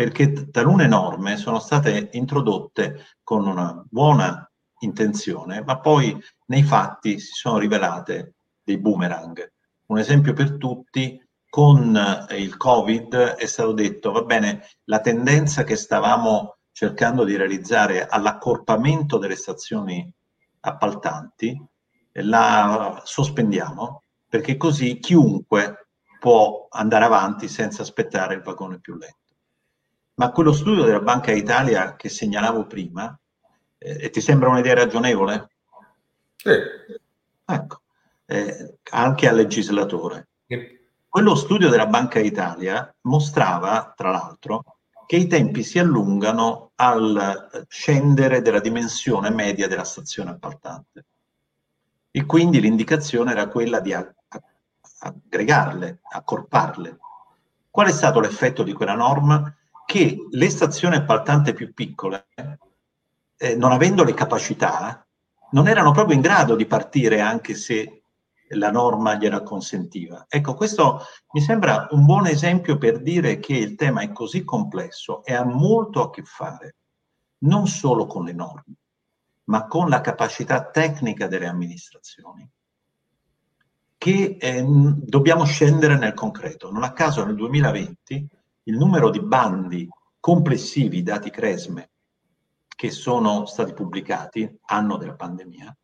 perché 0.00 0.48
talune 0.50 0.86
norme 0.86 1.36
sono 1.36 1.58
state 1.58 2.08
introdotte 2.12 3.18
con 3.22 3.46
una 3.46 3.84
buona 3.86 4.50
intenzione, 4.78 5.62
ma 5.62 5.78
poi 5.78 6.18
nei 6.46 6.62
fatti 6.62 7.18
si 7.18 7.32
sono 7.34 7.58
rivelate 7.58 8.36
dei 8.62 8.78
boomerang. 8.78 9.52
Un 9.88 9.98
esempio 9.98 10.32
per 10.32 10.56
tutti, 10.56 11.22
con 11.50 12.26
il 12.30 12.56
Covid 12.56 13.14
è 13.14 13.44
stato 13.44 13.72
detto, 13.72 14.10
va 14.10 14.22
bene, 14.22 14.64
la 14.84 15.00
tendenza 15.00 15.64
che 15.64 15.76
stavamo 15.76 16.56
cercando 16.72 17.24
di 17.24 17.36
realizzare 17.36 18.06
all'accorpamento 18.06 19.18
delle 19.18 19.36
stazioni 19.36 20.10
appaltanti, 20.60 21.62
la 22.12 23.02
sospendiamo, 23.04 24.04
perché 24.26 24.56
così 24.56 24.98
chiunque 24.98 25.88
può 26.18 26.68
andare 26.70 27.04
avanti 27.04 27.48
senza 27.48 27.82
aspettare 27.82 28.32
il 28.32 28.40
vagone 28.40 28.80
più 28.80 28.94
lento. 28.94 29.19
Ma 30.20 30.32
quello 30.32 30.52
studio 30.52 30.84
della 30.84 31.00
Banca 31.00 31.32
d'Italia 31.32 31.96
che 31.96 32.10
segnalavo 32.10 32.66
prima, 32.66 33.18
eh, 33.78 34.10
ti 34.10 34.20
sembra 34.20 34.50
un'idea 34.50 34.74
ragionevole? 34.74 35.48
Sì. 36.36 36.50
Ecco, 37.46 37.80
eh, 38.26 38.76
anche 38.90 39.28
al 39.28 39.36
legislatore. 39.36 40.28
Sì. 40.46 40.78
Quello 41.08 41.34
studio 41.34 41.70
della 41.70 41.86
Banca 41.86 42.20
d'Italia 42.20 42.94
mostrava, 43.04 43.94
tra 43.96 44.10
l'altro, 44.10 44.76
che 45.06 45.16
i 45.16 45.26
tempi 45.26 45.62
si 45.62 45.78
allungano 45.78 46.72
al 46.74 47.66
scendere 47.70 48.42
della 48.42 48.60
dimensione 48.60 49.30
media 49.30 49.68
della 49.68 49.84
stazione 49.84 50.32
appaltante. 50.32 51.06
E 52.10 52.26
quindi 52.26 52.60
l'indicazione 52.60 53.30
era 53.30 53.48
quella 53.48 53.80
di 53.80 53.96
aggregarle, 54.98 56.00
accorparle. 56.12 56.98
Qual 57.70 57.86
è 57.86 57.92
stato 57.92 58.20
l'effetto 58.20 58.62
di 58.62 58.74
quella 58.74 58.94
norma? 58.94 59.54
Che 59.90 60.28
le 60.30 60.50
stazioni 60.50 60.94
appaltanti 60.94 61.52
più 61.52 61.74
piccole, 61.74 62.28
eh, 63.36 63.56
non 63.56 63.72
avendo 63.72 64.04
le 64.04 64.14
capacità, 64.14 65.04
non 65.50 65.66
erano 65.66 65.90
proprio 65.90 66.14
in 66.14 66.20
grado 66.20 66.54
di 66.54 66.64
partire 66.64 67.18
anche 67.18 67.54
se 67.56 68.04
la 68.50 68.70
norma 68.70 69.16
gliela 69.16 69.42
consentiva. 69.42 70.26
Ecco, 70.28 70.54
questo 70.54 71.00
mi 71.32 71.40
sembra 71.40 71.88
un 71.90 72.04
buon 72.04 72.28
esempio 72.28 72.78
per 72.78 73.02
dire 73.02 73.40
che 73.40 73.54
il 73.54 73.74
tema 73.74 74.02
è 74.02 74.12
così 74.12 74.44
complesso 74.44 75.24
e 75.24 75.34
ha 75.34 75.44
molto 75.44 76.02
a 76.02 76.10
che 76.10 76.22
fare 76.22 76.76
non 77.38 77.66
solo 77.66 78.06
con 78.06 78.24
le 78.24 78.32
norme, 78.32 78.74
ma 79.46 79.66
con 79.66 79.88
la 79.88 80.00
capacità 80.00 80.70
tecnica 80.70 81.26
delle 81.26 81.48
amministrazioni, 81.48 82.48
che 83.98 84.36
eh, 84.40 84.64
dobbiamo 84.64 85.42
scendere 85.42 85.98
nel 85.98 86.14
concreto. 86.14 86.70
Non 86.70 86.84
a 86.84 86.92
caso 86.92 87.24
nel 87.24 87.34
2020 87.34 88.38
il 88.70 88.76
numero 88.76 89.10
di 89.10 89.20
bandi 89.20 89.88
complessivi, 90.20 91.02
dati 91.02 91.30
Cresme, 91.30 91.90
che 92.68 92.90
sono 92.90 93.44
stati 93.46 93.72
pubblicati, 93.72 94.58
anno 94.66 94.96
della 94.96 95.14
pandemia, 95.14 95.76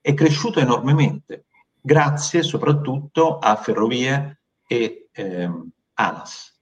è 0.00 0.14
cresciuto 0.14 0.58
enormemente, 0.58 1.44
grazie 1.78 2.42
soprattutto 2.42 3.38
a 3.38 3.56
Ferrovie 3.56 4.40
e 4.66 5.08
eh, 5.12 5.50
ANAS. 5.94 6.58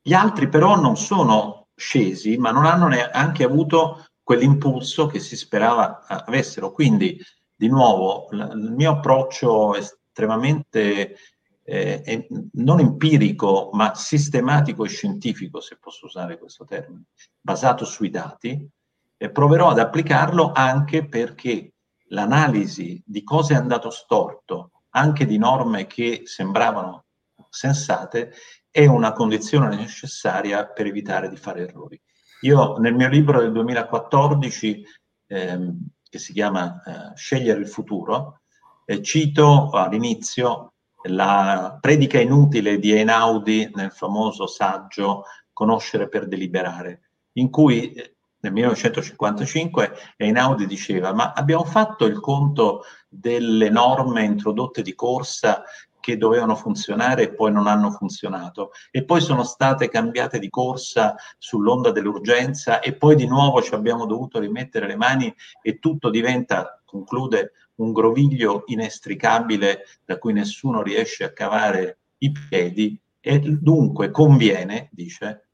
Gli 0.00 0.12
altri 0.12 0.48
però 0.48 0.80
non 0.80 0.96
sono 0.96 1.66
scesi, 1.74 2.36
ma 2.36 2.52
non 2.52 2.64
hanno 2.64 2.86
neanche 2.86 3.42
avuto 3.42 4.06
quell'impulso 4.22 5.06
che 5.06 5.18
si 5.18 5.36
sperava 5.36 6.06
avessero. 6.06 6.70
Quindi, 6.70 7.20
di 7.54 7.68
nuovo, 7.68 8.28
il 8.30 8.72
mio 8.76 8.92
approccio 8.92 9.74
estremamente 9.74 11.16
eh, 11.62 12.26
non 12.52 12.80
empirico, 12.80 13.70
ma 13.72 13.94
sistematico 13.94 14.84
e 14.84 14.88
scientifico, 14.88 15.60
se 15.60 15.76
posso 15.78 16.06
usare 16.06 16.38
questo 16.38 16.64
termine, 16.64 17.04
basato 17.40 17.84
sui 17.84 18.10
dati, 18.10 18.68
eh, 19.16 19.30
proverò 19.30 19.70
ad 19.70 19.78
applicarlo 19.78 20.52
anche 20.52 21.06
perché 21.06 21.74
l'analisi 22.08 23.02
di 23.04 23.22
cosa 23.22 23.54
è 23.54 23.56
andato 23.56 23.90
storto, 23.90 24.70
anche 24.90 25.26
di 25.26 25.38
norme 25.38 25.86
che 25.86 26.22
sembravano 26.24 27.04
sensate, 27.48 28.32
è 28.70 28.86
una 28.86 29.12
condizione 29.12 29.74
necessaria 29.76 30.66
per 30.66 30.86
evitare 30.86 31.28
di 31.28 31.36
fare 31.36 31.62
errori. 31.62 32.00
Io 32.42 32.78
nel 32.78 32.94
mio 32.94 33.08
libro 33.08 33.40
del 33.40 33.52
2014, 33.52 34.84
ehm, 35.26 35.86
che 36.08 36.18
si 36.18 36.32
chiama 36.32 36.82
eh, 36.82 37.16
Scegliere 37.16 37.60
il 37.60 37.68
futuro, 37.68 38.40
eh, 38.86 39.02
cito 39.02 39.70
all'inizio 39.70 40.74
la 41.04 41.78
predica 41.80 42.20
inutile 42.20 42.78
di 42.78 42.92
Einaudi 42.92 43.70
nel 43.74 43.90
famoso 43.90 44.46
saggio 44.46 45.24
Conoscere 45.52 46.08
per 46.08 46.26
deliberare, 46.26 47.10
in 47.34 47.50
cui 47.50 47.92
eh, 47.92 48.14
nel 48.40 48.52
1955 48.52 49.92
Einaudi 50.16 50.66
diceva 50.66 51.12
ma 51.12 51.32
abbiamo 51.34 51.64
fatto 51.64 52.06
il 52.06 52.18
conto 52.20 52.84
delle 53.06 53.68
norme 53.68 54.24
introdotte 54.24 54.80
di 54.80 54.94
corsa 54.94 55.62
che 56.00 56.16
dovevano 56.16 56.56
funzionare 56.56 57.24
e 57.24 57.34
poi 57.34 57.52
non 57.52 57.66
hanno 57.66 57.90
funzionato 57.90 58.70
e 58.90 59.04
poi 59.04 59.20
sono 59.20 59.44
state 59.44 59.90
cambiate 59.90 60.38
di 60.38 60.48
corsa 60.48 61.14
sull'onda 61.38 61.90
dell'urgenza 61.90 62.80
e 62.80 62.94
poi 62.94 63.14
di 63.14 63.26
nuovo 63.26 63.60
ci 63.62 63.74
abbiamo 63.74 64.06
dovuto 64.06 64.40
rimettere 64.40 64.86
le 64.86 64.96
mani 64.96 65.32
e 65.60 65.78
tutto 65.78 66.08
diventa, 66.08 66.79
conclude, 66.90 67.52
un 67.76 67.92
groviglio 67.92 68.64
inestricabile 68.66 69.84
da 70.04 70.18
cui 70.18 70.32
nessuno 70.32 70.82
riesce 70.82 71.24
a 71.24 71.32
cavare 71.32 71.98
i 72.18 72.32
piedi 72.32 73.00
e 73.20 73.38
dunque 73.38 74.10
conviene, 74.10 74.88
dice, 74.92 75.48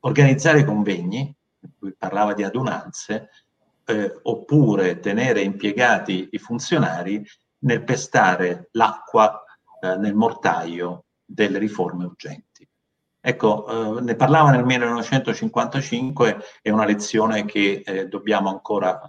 organizzare 0.00 0.64
convegni, 0.64 1.34
lui 1.78 1.94
parlava 1.96 2.34
di 2.34 2.42
adunanze, 2.42 3.30
eh, 3.84 4.18
oppure 4.22 5.00
tenere 5.00 5.42
impiegati 5.42 6.28
i 6.32 6.38
funzionari 6.38 7.24
nel 7.60 7.82
pestare 7.84 8.68
l'acqua 8.72 9.42
eh, 9.80 9.96
nel 9.96 10.14
mortaio 10.14 11.04
delle 11.24 11.58
riforme 11.58 12.04
urgenti. 12.04 12.68
Ecco, 13.20 13.98
eh, 13.98 14.00
ne 14.00 14.14
parlava 14.14 14.50
nel 14.50 14.64
1955, 14.64 16.38
è 16.62 16.70
una 16.70 16.84
lezione 16.84 17.44
che 17.44 17.82
eh, 17.84 18.06
dobbiamo 18.06 18.48
ancora 18.48 19.00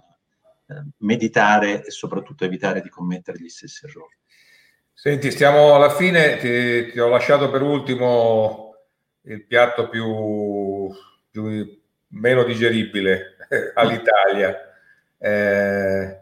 meditare 0.98 1.84
e 1.84 1.90
soprattutto 1.90 2.44
evitare 2.44 2.80
di 2.80 2.88
commettere 2.88 3.38
gli 3.38 3.48
stessi 3.48 3.86
errori. 3.86 4.16
Senti, 4.92 5.30
stiamo 5.30 5.74
alla 5.74 5.90
fine, 5.90 6.36
ti, 6.36 6.90
ti 6.90 6.98
ho 7.00 7.08
lasciato 7.08 7.50
per 7.50 7.62
ultimo 7.62 8.74
il 9.22 9.46
piatto 9.46 9.88
più, 9.88 10.88
più 11.30 11.80
meno 12.08 12.44
digeribile 12.44 13.36
all'Italia. 13.74 14.56
Eh, 15.18 16.18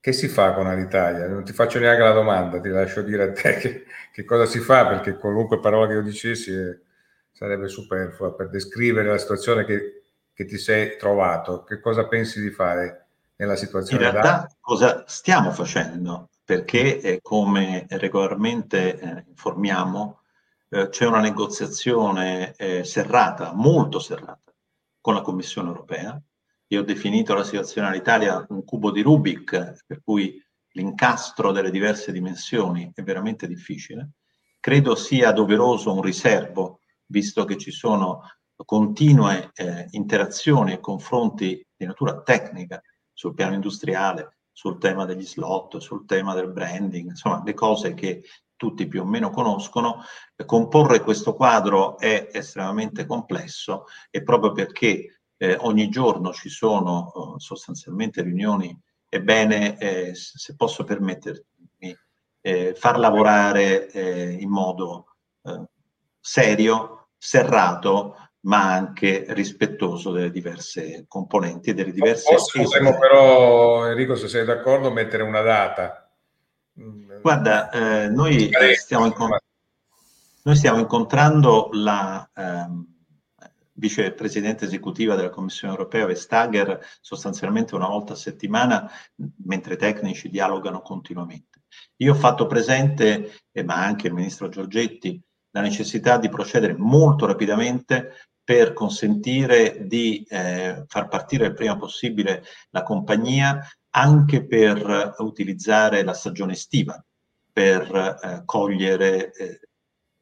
che 0.00 0.12
si 0.12 0.28
fa 0.28 0.52
con 0.52 0.66
Alitalia? 0.66 1.26
Non 1.28 1.44
ti 1.44 1.52
faccio 1.52 1.78
neanche 1.78 2.02
la 2.02 2.12
domanda, 2.12 2.60
ti 2.60 2.68
lascio 2.68 3.00
dire 3.02 3.22
a 3.22 3.32
te 3.32 3.56
che, 3.60 3.84
che 4.12 4.24
cosa 4.24 4.44
si 4.44 4.58
fa, 4.58 4.86
perché 4.86 5.16
qualunque 5.16 5.60
parola 5.60 5.86
che 5.86 5.94
io 5.94 6.02
dicessi 6.02 6.52
eh, 6.52 6.78
sarebbe 7.32 7.68
superflua 7.68 8.34
per 8.34 8.50
descrivere 8.50 9.08
la 9.08 9.18
situazione 9.18 9.64
che, 9.64 10.02
che 10.32 10.44
ti 10.44 10.58
sei 10.58 10.96
trovato. 10.98 11.64
Che 11.64 11.80
cosa 11.80 12.06
pensi 12.06 12.40
di 12.40 12.50
fare? 12.50 13.03
Nella 13.36 13.56
situazione. 13.56 14.04
In 14.04 14.10
realtà 14.10 14.36
da... 14.38 14.56
cosa 14.60 15.04
stiamo 15.06 15.50
facendo? 15.50 16.30
Perché 16.44 17.00
eh, 17.00 17.20
come 17.22 17.86
regolarmente 17.88 18.98
eh, 18.98 19.24
informiamo, 19.28 20.20
eh, 20.68 20.88
c'è 20.88 21.06
una 21.06 21.20
negoziazione 21.20 22.54
eh, 22.56 22.84
serrata, 22.84 23.52
molto 23.54 23.98
serrata, 23.98 24.52
con 25.00 25.14
la 25.14 25.22
Commissione 25.22 25.68
europea. 25.68 26.20
Io 26.68 26.80
ho 26.80 26.84
definito 26.84 27.34
la 27.34 27.44
situazione 27.44 27.88
all'Italia 27.88 28.44
un 28.48 28.64
cubo 28.64 28.90
di 28.90 29.02
Rubik, 29.02 29.84
per 29.86 30.00
cui 30.02 30.42
l'incastro 30.72 31.52
delle 31.52 31.70
diverse 31.70 32.10
dimensioni 32.10 32.90
è 32.94 33.02
veramente 33.02 33.46
difficile. 33.46 34.10
Credo 34.58 34.94
sia 34.94 35.30
doveroso 35.30 35.92
un 35.92 36.02
riservo, 36.02 36.80
visto 37.06 37.44
che 37.44 37.56
ci 37.56 37.70
sono 37.70 38.22
continue 38.64 39.50
eh, 39.54 39.86
interazioni 39.90 40.72
e 40.72 40.80
confronti 40.80 41.64
di 41.76 41.84
natura 41.84 42.22
tecnica 42.22 42.80
sul 43.14 43.34
piano 43.34 43.54
industriale, 43.54 44.36
sul 44.52 44.78
tema 44.78 45.04
degli 45.06 45.24
slot, 45.24 45.78
sul 45.78 46.04
tema 46.04 46.34
del 46.34 46.50
branding, 46.50 47.10
insomma 47.10 47.42
le 47.44 47.54
cose 47.54 47.94
che 47.94 48.22
tutti 48.56 48.86
più 48.86 49.02
o 49.02 49.04
meno 49.04 49.30
conoscono, 49.30 50.02
comporre 50.46 51.00
questo 51.00 51.34
quadro 51.34 51.98
è 51.98 52.28
estremamente 52.32 53.06
complesso 53.06 53.86
e 54.10 54.22
proprio 54.22 54.52
perché 54.52 55.20
eh, 55.36 55.56
ogni 55.60 55.88
giorno 55.88 56.32
ci 56.32 56.48
sono 56.48 57.12
eh, 57.12 57.40
sostanzialmente 57.40 58.22
riunioni, 58.22 58.78
è 59.08 59.20
bene, 59.20 59.76
eh, 59.78 60.14
se 60.14 60.54
posso 60.56 60.84
permettermi, 60.84 61.44
eh, 62.40 62.74
far 62.74 62.98
lavorare 62.98 63.90
eh, 63.90 64.32
in 64.32 64.50
modo 64.50 65.16
eh, 65.42 65.64
serio, 66.20 67.08
serrato, 67.16 68.23
ma 68.44 68.72
anche 68.72 69.24
rispettoso 69.28 70.10
delle 70.10 70.30
diverse 70.30 71.04
componenti 71.08 71.70
e 71.70 71.74
delle 71.74 71.92
diverse... 71.92 72.34
Potremmo 72.52 72.98
però, 72.98 73.86
Enrico, 73.88 74.16
se 74.16 74.28
sei 74.28 74.44
d'accordo, 74.44 74.90
mettere 74.90 75.22
una 75.22 75.40
data. 75.40 76.10
Guarda, 77.22 77.70
eh, 77.70 78.08
noi, 78.08 78.50
stiamo 78.76 79.06
incont- 79.06 79.42
noi, 80.42 80.56
stiamo 80.56 80.78
incontrando 80.78 81.70
la 81.72 82.28
ehm, 82.34 82.86
vicepresidente 83.74 84.66
esecutiva 84.66 85.14
della 85.14 85.30
Commissione 85.30 85.72
europea, 85.72 86.04
Vestager, 86.04 86.80
sostanzialmente 87.00 87.74
una 87.74 87.88
volta 87.88 88.12
a 88.12 88.16
settimana, 88.16 88.90
mentre 89.44 89.74
i 89.74 89.78
tecnici 89.78 90.28
dialogano 90.28 90.82
continuamente. 90.82 91.62
Io 91.96 92.12
ho 92.12 92.16
fatto 92.16 92.46
presente, 92.46 93.38
eh, 93.52 93.64
ma 93.64 93.76
anche 93.76 94.08
il 94.08 94.12
ministro 94.12 94.48
Giorgetti, 94.48 95.20
la 95.50 95.60
necessità 95.60 96.18
di 96.18 96.28
procedere 96.28 96.74
molto 96.76 97.26
rapidamente 97.26 98.12
per 98.44 98.74
consentire 98.74 99.86
di 99.86 100.24
eh, 100.28 100.84
far 100.86 101.08
partire 101.08 101.46
il 101.46 101.54
prima 101.54 101.76
possibile 101.78 102.44
la 102.70 102.82
compagnia 102.82 103.66
anche 103.90 104.44
per 104.44 105.14
utilizzare 105.18 106.02
la 106.02 106.12
stagione 106.12 106.52
estiva, 106.52 107.02
per 107.52 108.18
eh, 108.22 108.42
cogliere 108.44 109.32
eh, 109.32 109.60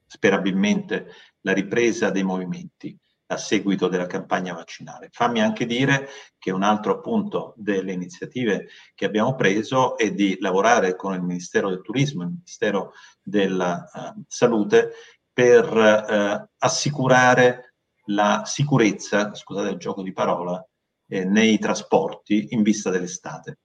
sperabilmente 0.06 1.06
la 1.40 1.52
ripresa 1.52 2.10
dei 2.10 2.22
movimenti 2.22 2.96
a 3.32 3.36
seguito 3.38 3.88
della 3.88 4.06
campagna 4.06 4.52
vaccinale. 4.52 5.08
Fammi 5.10 5.40
anche 5.40 5.64
dire 5.64 6.08
che 6.38 6.50
un 6.50 6.62
altro 6.62 6.92
appunto 6.92 7.54
delle 7.56 7.92
iniziative 7.92 8.68
che 8.94 9.06
abbiamo 9.06 9.34
preso 9.34 9.96
è 9.96 10.12
di 10.12 10.36
lavorare 10.38 10.94
con 10.94 11.14
il 11.14 11.22
Ministero 11.22 11.70
del 11.70 11.80
Turismo, 11.80 12.22
il 12.22 12.28
Ministero 12.28 12.92
della 13.22 13.88
uh, 13.92 14.22
Salute, 14.28 14.92
per 15.32 15.72
uh, 15.72 16.48
assicurare 16.58 17.71
la 18.06 18.42
sicurezza, 18.44 19.34
scusate 19.34 19.70
il 19.70 19.78
gioco 19.78 20.02
di 20.02 20.12
parola, 20.12 20.64
eh, 21.08 21.24
nei 21.24 21.58
trasporti 21.58 22.48
in 22.50 22.62
vista 22.62 22.90
dell'estate, 22.90 23.58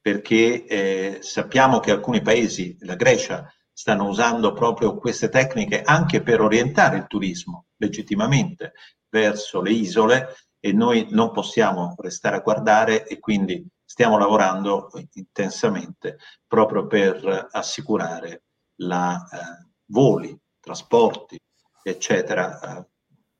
perché 0.00 0.64
eh, 0.66 1.18
sappiamo 1.20 1.80
che 1.80 1.90
alcuni 1.90 2.20
paesi, 2.20 2.76
la 2.80 2.96
Grecia, 2.96 3.50
stanno 3.72 4.08
usando 4.08 4.52
proprio 4.52 4.96
queste 4.96 5.28
tecniche 5.28 5.82
anche 5.82 6.20
per 6.20 6.40
orientare 6.40 6.96
il 6.96 7.06
turismo 7.06 7.66
legittimamente 7.76 8.72
verso 9.08 9.60
le 9.60 9.70
isole 9.70 10.34
e 10.58 10.72
noi 10.72 11.06
non 11.10 11.30
possiamo 11.30 11.94
restare 11.98 12.36
a 12.36 12.40
guardare 12.40 13.06
e 13.06 13.20
quindi 13.20 13.64
stiamo 13.84 14.18
lavorando 14.18 14.90
intensamente 15.12 16.18
proprio 16.46 16.86
per 16.86 17.48
assicurare 17.52 18.42
la 18.80 19.24
eh, 19.30 19.70
voli, 19.86 20.36
trasporti, 20.58 21.38
eccetera, 21.82 22.78
eh, 22.78 22.86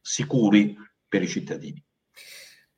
sicuri 0.09 0.75
per 1.07 1.23
i 1.23 1.29
cittadini. 1.29 1.83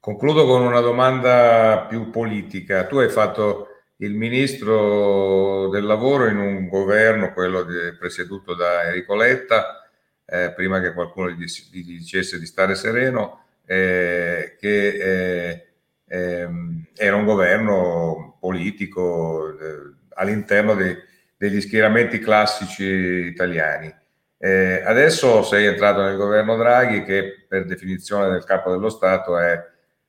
Concludo 0.00 0.46
con 0.46 0.62
una 0.62 0.80
domanda 0.80 1.86
più 1.88 2.10
politica. 2.10 2.86
Tu 2.86 2.96
hai 2.98 3.08
fatto 3.08 3.68
il 3.98 4.14
ministro 4.14 5.68
del 5.68 5.84
lavoro 5.84 6.26
in 6.26 6.38
un 6.38 6.68
governo, 6.68 7.32
quello 7.32 7.64
presieduto 7.98 8.54
da 8.54 8.84
Enrico 8.84 9.14
Letta, 9.14 9.88
eh, 10.24 10.52
prima 10.56 10.80
che 10.80 10.92
qualcuno 10.92 11.30
gli, 11.30 11.44
gli, 11.70 11.84
dicesse 11.84 12.38
di 12.38 12.46
stare 12.46 12.74
sereno, 12.74 13.44
eh, 13.66 14.56
che 14.58 14.88
eh, 14.88 15.66
ehm, 16.08 16.86
era 16.96 17.16
un 17.16 17.24
governo 17.24 18.38
politico 18.40 19.50
eh, 19.50 19.94
all'interno 20.14 20.74
dei, 20.74 20.96
degli 21.36 21.60
schieramenti 21.60 22.18
classici 22.18 22.84
italiani. 22.84 23.94
Eh, 24.43 24.82
adesso 24.82 25.43
sei 25.43 25.66
entrato 25.66 26.01
nel 26.03 26.16
governo 26.16 26.57
Draghi 26.57 27.03
che 27.03 27.45
per 27.47 27.66
definizione 27.66 28.30
del 28.30 28.45
capo 28.45 28.70
dello 28.70 28.88
Stato 28.88 29.36
è 29.36 29.62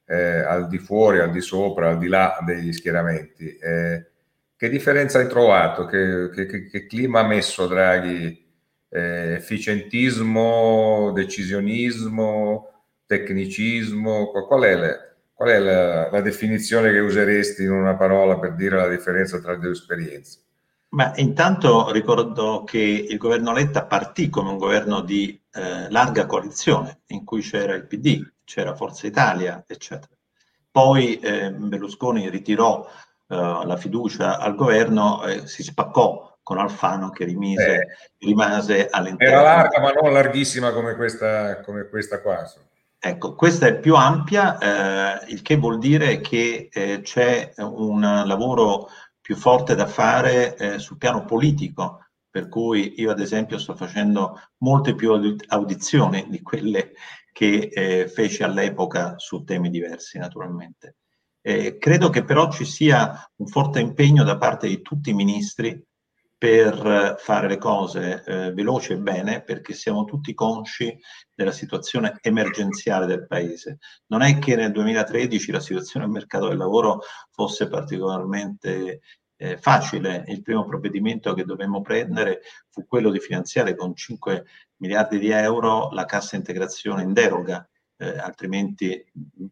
eh, 0.06 0.40
al 0.40 0.68
di 0.70 0.78
fuori, 0.78 1.20
al 1.20 1.32
di 1.32 1.42
sopra, 1.42 1.90
al 1.90 1.98
di 1.98 2.08
là 2.08 2.38
degli 2.46 2.72
schieramenti. 2.72 3.58
Eh, 3.58 4.06
che 4.56 4.70
differenza 4.70 5.20
hai 5.20 5.28
trovato? 5.28 5.86
Che, 5.86 6.30
che, 6.30 6.68
che 6.68 6.86
clima 6.86 7.20
ha 7.20 7.28
messo 7.28 7.68
Draghi? 7.68 8.40
Eh, 8.88 9.34
efficientismo, 9.34 11.12
decisionismo, 11.14 12.86
tecnicismo? 13.06 14.32
Qual 14.32 14.62
è, 14.64 14.76
le, 14.78 15.16
qual 15.34 15.50
è 15.50 15.60
la, 15.60 16.10
la 16.10 16.22
definizione 16.22 16.92
che 16.92 17.00
useresti 17.00 17.64
in 17.64 17.72
una 17.72 17.96
parola 17.98 18.40
per 18.40 18.54
dire 18.56 18.78
la 18.78 18.88
differenza 18.88 19.42
tra 19.42 19.52
le 19.52 19.60
due 19.60 19.72
esperienze? 19.72 20.40
Ma 20.94 21.14
intanto 21.16 21.90
ricordo 21.92 22.64
che 22.66 22.78
il 22.78 23.18
governo 23.18 23.54
Letta 23.54 23.86
partì 23.86 24.30
come 24.30 24.50
un 24.50 24.58
governo 24.58 25.02
di 25.02 25.42
eh, 25.54 25.90
larga 25.90 26.26
coalizione, 26.26 27.02
in 27.08 27.24
cui 27.24 27.42
c'era 27.42 27.76
il 27.76 27.88
PD, 27.88 28.30
c'era 28.44 28.76
Forza 28.76 29.08
Italia, 29.08 29.64
eccetera. 29.66 30.12
Poi 30.70 31.18
eh, 31.20 31.52
Berlusconi 31.52 32.30
ritirò 32.30 32.86
eh, 32.86 33.36
la 33.36 33.78
fiducia 33.78 34.38
al 34.38 34.56
governo 34.56 35.24
e 35.26 35.48
si 35.48 35.64
spaccò 35.64 36.38
con 36.44 36.58
Alfano 36.58 37.10
che 37.12 37.24
rimise, 37.24 37.74
eh, 37.74 37.88
rimase 38.26 38.90
all'interno. 38.90 39.34
Era 39.34 39.42
larga 39.42 39.80
ma 39.80 39.92
non 39.92 40.12
larghissima 40.12 40.74
come 40.74 40.96
questa, 40.96 41.62
come 41.62 41.88
questa 41.88 42.22
qua. 42.22 42.44
Ecco, 43.00 43.36
questa 43.36 43.68
è 43.68 43.80
più 43.80 43.96
ampia, 43.96 44.58
eh, 44.58 45.32
il 45.32 45.42
che 45.42 45.56
vuol 45.56 45.78
dire 45.78 46.20
che 46.20 46.70
eh, 46.72 47.00
c'è 47.02 47.54
un 47.58 48.02
lavoro 48.26 48.90
più 49.32 49.40
forte 49.40 49.76
da 49.76 49.86
fare 49.86 50.58
eh, 50.58 50.80
sul 50.80 50.98
piano 50.98 51.24
politico, 51.24 52.08
per 52.30 52.50
cui 52.50 52.96
io 52.98 53.12
ad 53.12 53.22
esempio 53.22 53.60
sto 53.60 53.76
facendo 53.76 54.38
molte 54.58 54.94
più 54.94 55.14
audizioni 55.48 56.26
di 56.28 56.42
quelle 56.42 56.92
che 57.32 57.70
eh, 57.72 58.10
feci 58.10 58.44
all'epoca 58.44 59.18
su 59.20 59.46
temi 59.46 59.70
diversi 59.70 60.18
naturalmente. 60.18 60.98
Eh, 61.40 61.78
credo 61.78 62.10
che 62.10 62.26
però 62.26 62.52
ci 62.52 62.66
sia 62.66 63.26
un 63.38 63.48
forte 63.48 63.80
impegno 63.80 64.26
da 64.26 64.36
parte 64.36 64.68
di 64.68 64.82
tutti 64.82 65.12
i 65.12 65.14
ministri 65.14 65.82
per 66.42 67.18
fare 67.20 67.48
le 67.48 67.58
cose 67.60 68.24
eh, 68.26 68.52
veloci 68.52 68.94
e 68.94 68.98
bene, 68.98 69.44
perché 69.44 69.74
siamo 69.74 70.06
tutti 70.06 70.34
consci 70.34 70.98
della 71.36 71.52
situazione 71.52 72.18
emergenziale 72.20 73.06
del 73.06 73.28
Paese. 73.28 73.78
Non 74.08 74.24
è 74.24 74.40
che 74.40 74.56
nel 74.56 74.72
2013 74.72 75.52
la 75.52 75.60
situazione 75.60 76.06
del 76.06 76.16
mercato 76.16 76.48
del 76.48 76.58
lavoro 76.58 77.02
fosse 77.30 77.68
particolarmente 77.68 79.02
eh, 79.42 79.58
facile. 79.58 80.24
Il 80.28 80.44
primo 80.44 80.66
provvedimento 80.66 81.34
che 81.34 81.44
dovemmo 81.44 81.82
prendere 81.82 82.42
fu 82.70 82.86
quello 82.86 83.10
di 83.10 83.20
finanziare 83.20 83.76
con 83.76 83.96
5 83.96 84.46
miliardi 84.78 85.18
di 85.18 85.32
euro 85.32 85.90
la 85.92 86.06
cassa 86.06 86.36
integrazione 86.36 87.02
in 87.02 87.12
deroga, 87.12 87.68
eh, 87.98 88.18
altrimenti 88.20 89.04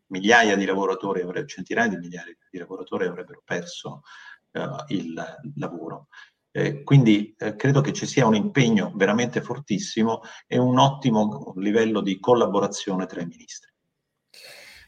migliaia 0.08 0.56
di 0.56 0.66
lavoratori, 0.66 1.26
centinaia 1.48 1.90
di 1.90 1.98
migliaia 1.98 2.36
di 2.50 2.58
lavoratori 2.60 3.08
avrebbero 3.08 3.42
perso 3.44 4.04
eh, 4.52 4.68
il 4.90 5.14
lavoro. 5.56 6.08
Eh, 6.52 6.84
quindi 6.84 7.34
eh, 7.38 7.56
credo 7.56 7.82
che 7.82 7.94
ci 7.94 8.06
sia 8.06 8.28
un 8.28 8.36
impegno 8.36 8.92
veramente 8.96 9.42
fortissimo 9.42 10.22
e 10.46 10.60
un 10.60 10.78
ottimo 10.78 11.54
livello 11.58 12.02
di 12.02 12.20
collaborazione 12.20 13.08
tra 13.08 13.22
i 13.22 13.26
ministri. 13.26 13.70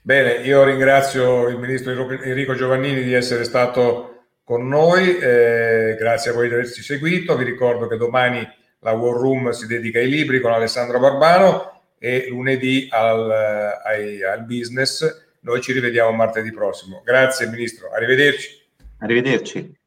Bene, 0.04 0.43
io 0.43 0.64
ringrazio 0.64 1.47
il 1.47 1.60
ministro 1.60 1.91
Enrico 2.10 2.56
Giovannini 2.56 3.04
di 3.04 3.14
essere 3.14 3.43
stato 3.43 4.12
con 4.44 4.68
noi, 4.68 5.18
eh, 5.18 5.96
grazie 5.98 6.32
a 6.32 6.34
voi 6.34 6.48
di 6.48 6.54
averci 6.54 6.82
seguito, 6.82 7.36
vi 7.38 7.44
ricordo 7.44 7.88
che 7.88 7.98
domani 7.98 8.48
la 8.80 8.92
War 8.92 9.16
Room 9.16 9.52
si 9.52 9.68
dedica 9.68 10.00
ai 10.00 10.10
libri 10.10 10.39
con 10.39 10.52
Alessandro 10.52 11.00
Barbano 11.00 11.84
e 12.00 12.28
lunedì 12.30 12.88
al, 12.89 13.30
ai, 13.84 14.24
al 14.24 14.44
business. 14.46 15.30
Noi 15.42 15.62
ci 15.62 15.72
rivediamo 15.72 16.12
martedì 16.12 16.52
prossimo. 16.52 17.02
Grazie 17.04 17.48
Ministro, 17.48 17.92
arrivederci. 17.92 18.60
Arrivederci. 19.00 19.80